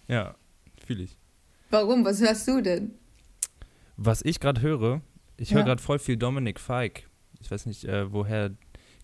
Ja, 0.08 0.34
fühle 0.86 1.04
ich. 1.04 1.16
Warum? 1.70 2.04
Was 2.04 2.20
hörst 2.20 2.46
du 2.48 2.60
denn? 2.60 2.92
Was 3.96 4.22
ich 4.22 4.40
gerade 4.40 4.60
höre, 4.60 5.00
ich 5.36 5.52
höre 5.52 5.60
Ja. 5.60 5.66
gerade 5.66 5.82
voll 5.82 5.98
viel 5.98 6.16
Dominic 6.16 6.60
Fike. 6.60 7.04
Ich 7.40 7.50
weiß 7.50 7.66
nicht, 7.66 7.84
äh, 7.84 8.12
woher. 8.12 8.50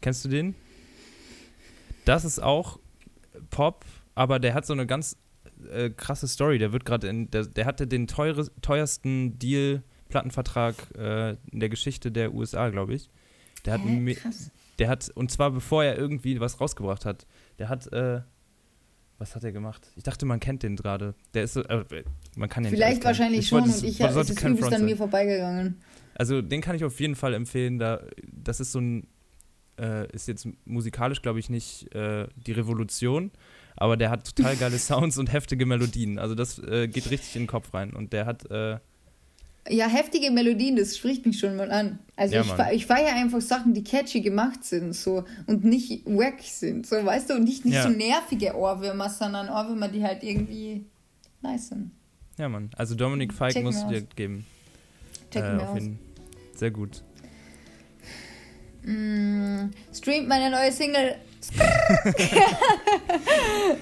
Kennst 0.01 0.25
du 0.25 0.29
den? 0.29 0.55
Das 2.05 2.25
ist 2.25 2.39
auch 2.43 2.79
Pop, 3.51 3.85
aber 4.15 4.39
der 4.39 4.55
hat 4.55 4.67
so 4.67 4.73
eine 4.73 4.87
ganz 4.87 5.17
äh, 5.71 5.91
krasse 5.91 6.27
Story. 6.29 6.59
Der 6.59 6.73
wird 6.73 6.85
gerade 6.85 7.09
in. 7.09 7.31
Der, 7.31 7.45
der 7.47 7.67
hatte 7.67 7.87
den 7.87 8.07
teure, 8.07 8.49
teuersten 8.63 9.39
Deal, 9.39 9.83
Plattenvertrag 10.09 10.75
äh, 10.97 11.31
in 11.51 11.61
der 11.61 11.69
Geschichte 11.69 12.11
der 12.11 12.33
USA, 12.35 12.69
glaube 12.71 12.95
ich. 12.95 13.11
Der 13.65 13.75
hat, 13.75 13.83
Hä? 13.83 13.89
mi- 14.01 14.15
Krass. 14.15 14.51
Der 14.81 14.89
hat, 14.89 15.11
und 15.15 15.31
zwar 15.31 15.51
bevor 15.51 15.85
er 15.85 15.97
irgendwie 15.97 16.41
was 16.41 16.61
rausgebracht 16.61 17.05
hat. 17.05 17.27
Der 17.59 17.69
hat, 17.69 17.93
äh, 17.93 18.23
was 19.19 19.37
hat 19.37 19.45
er 19.45 19.53
gemacht? 19.53 19.93
Ich 19.95 20.03
dachte, 20.03 20.25
man 20.25 20.41
kennt 20.41 20.63
den 20.63 20.75
gerade. 20.75 21.15
Der 21.35 21.45
ist 21.45 21.53
so, 21.53 21.63
äh, 21.63 21.85
man 22.35 22.49
kann 22.49 22.65
ja 22.65 22.71
nicht 22.71 22.79
Vielleicht 22.79 23.05
wahrscheinlich 23.05 23.41
Ich 23.41 23.49
schon 23.49 23.61
wollte- 23.61 23.79
und 23.79 23.85
ich 23.85 23.99
sollte 23.99 24.33
es 24.33 24.43
übelst 24.43 24.73
an 24.73 24.85
mir 24.87 24.97
vorbeigegangen. 24.97 25.81
Also 26.15 26.41
den 26.41 26.63
kann 26.63 26.75
ich 26.77 26.85
auf 26.85 26.99
jeden 26.99 27.15
Fall 27.15 27.35
empfehlen. 27.35 27.79
Da, 27.79 28.03
das 28.33 28.61
ist 28.61 28.73
so 28.73 28.81
ein, 28.81 29.07
äh, 29.79 30.11
ist 30.13 30.27
jetzt 30.27 30.49
musikalisch, 30.65 31.21
glaube 31.21 31.39
ich, 31.39 31.51
nicht 31.51 31.95
äh, 31.95 32.27
die 32.37 32.53
Revolution, 32.53 33.31
aber 33.77 33.99
der 33.99 34.09
hat 34.09 34.35
total 34.35 34.57
geile 34.57 34.79
Sounds 34.79 35.19
und 35.19 35.31
heftige 35.31 35.67
Melodien. 35.67 36.19
Also 36.19 36.35
das 36.35 36.59
äh, 36.59 36.89
geht 36.89 37.11
richtig 37.11 37.37
in 37.37 37.43
den 37.43 37.49
Kopf 37.49 37.75
rein. 37.75 37.93
Und 37.93 38.15
der 38.15 38.25
hat, 38.25 38.51
äh, 38.51 38.79
Ja, 39.69 39.87
heftige 39.87 40.31
Melodien, 40.31 40.75
das 40.77 40.97
spricht 40.97 41.27
mich 41.27 41.39
schon 41.39 41.55
mal 41.55 41.71
an. 41.71 41.99
Also 42.17 42.35
Ja, 42.35 42.41
ich, 42.41 42.49
fe- 42.51 42.69
ich 42.75 42.87
feiere 42.87 43.15
einfach 43.15 43.41
Sachen, 43.43 43.75
die 43.75 43.85
catchy 43.85 44.21
gemacht 44.23 44.65
sind 44.65 44.95
so 44.95 45.25
und 45.47 45.65
nicht 45.65 46.05
wack 46.07 46.41
sind. 46.43 46.87
So, 46.87 46.97
weißt 47.05 47.31
du, 47.31 47.35
und 47.35 47.45
nicht, 47.45 47.65
nicht 47.65 47.75
Ja. 47.75 47.83
so 47.85 47.91
nervige 47.91 48.57
Ohrwürmer, 48.57 49.11
sondern 49.11 49.49
Ohrwürmer, 49.51 49.89
die 49.89 50.03
halt 50.03 50.23
irgendwie 50.23 50.87
nice 51.43 51.69
sind. 51.69 51.91
ja 52.39 52.49
Mann, 52.49 52.71
also 52.77 52.95
Dominic 52.95 53.35
Fike 53.35 53.53
Check 53.53 53.65
musst 53.65 53.85
du 53.85 53.89
dir 53.89 54.03
geben. 54.17 54.47
Check 55.31 55.45
Äh, 55.45 55.59
jeden- 55.75 55.99
Sehr 56.57 56.71
gut. 56.71 57.03
Mm, 58.83 59.67
streamt 59.93 60.27
meine 60.27 60.51
neue 60.51 60.73
Single. 60.73 61.17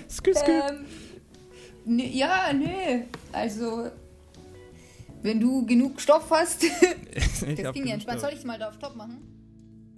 Skü, 0.09 0.35
skü. 0.35 0.51
Ähm, 1.87 1.99
ja, 2.12 2.53
nö. 2.53 3.03
Also, 3.33 3.91
wenn 5.22 5.40
du 5.40 5.66
genug 5.66 6.00
Stoff 6.00 6.31
hast. 6.31 6.64
das 7.14 7.72
ging 7.74 7.87
ja 7.87 7.94
entspannt. 7.94 8.20
Soll 8.20 8.33
ich 8.33 8.44
mal 8.44 8.59
da 8.59 8.68
auf 8.68 8.74
Stopp 8.74 8.96
machen? 8.96 9.18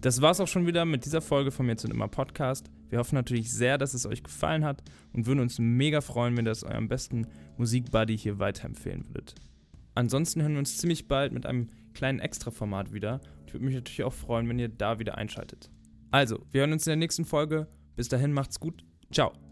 Das 0.01 0.23
war's 0.23 0.41
auch 0.41 0.49
schon 0.49 0.67
wieder 0.67 0.85
mit 0.87 1.05
dieser 1.05 1.21
Folge 1.21 1.51
vom 1.51 1.69
Jetzt 1.69 1.85
und 1.85 1.91
Immer 1.91 2.09
Podcast. 2.09 2.71
Wir 2.89 2.99
hoffen 2.99 3.17
natürlich 3.17 3.53
sehr, 3.53 3.77
dass 3.77 3.93
es 3.93 4.07
euch 4.07 4.23
gefallen 4.23 4.65
hat 4.65 4.83
und 5.13 5.27
würden 5.27 5.41
uns 5.41 5.59
mega 5.59 6.01
freuen, 6.01 6.37
wenn 6.37 6.47
ihr 6.47 6.51
das 6.51 6.65
eurem 6.65 6.89
besten 6.89 7.27
Musikbuddy 7.59 8.17
hier 8.17 8.39
weiterempfehlen 8.39 9.05
würdet. 9.09 9.35
Ansonsten 9.95 10.41
hören 10.41 10.53
wir 10.53 10.61
uns 10.61 10.79
ziemlich 10.79 11.07
bald 11.07 11.33
mit 11.33 11.45
einem 11.45 11.69
kleinen 11.93 12.21
Extra-Format 12.21 12.93
wieder. 12.93 13.21
Ich 13.47 13.53
würde 13.53 13.67
mich 13.67 13.75
natürlich 13.75 14.05
auch 14.05 14.13
freuen, 14.13 14.49
wenn 14.49 14.59
ihr 14.59 14.69
da 14.69 14.99
wieder 14.99 15.19
einschaltet. 15.19 15.71
Also, 16.11 16.47
wir 16.51 16.63
hören 16.63 16.73
uns 16.73 16.87
in 16.87 16.93
der 16.93 16.97
nächsten 16.97 17.25
Folge. 17.25 17.69
Bis 17.97 18.09
dahin 18.09 18.33
macht's 18.33 18.59
gut. 18.59 18.85
Ciao. 19.13 19.50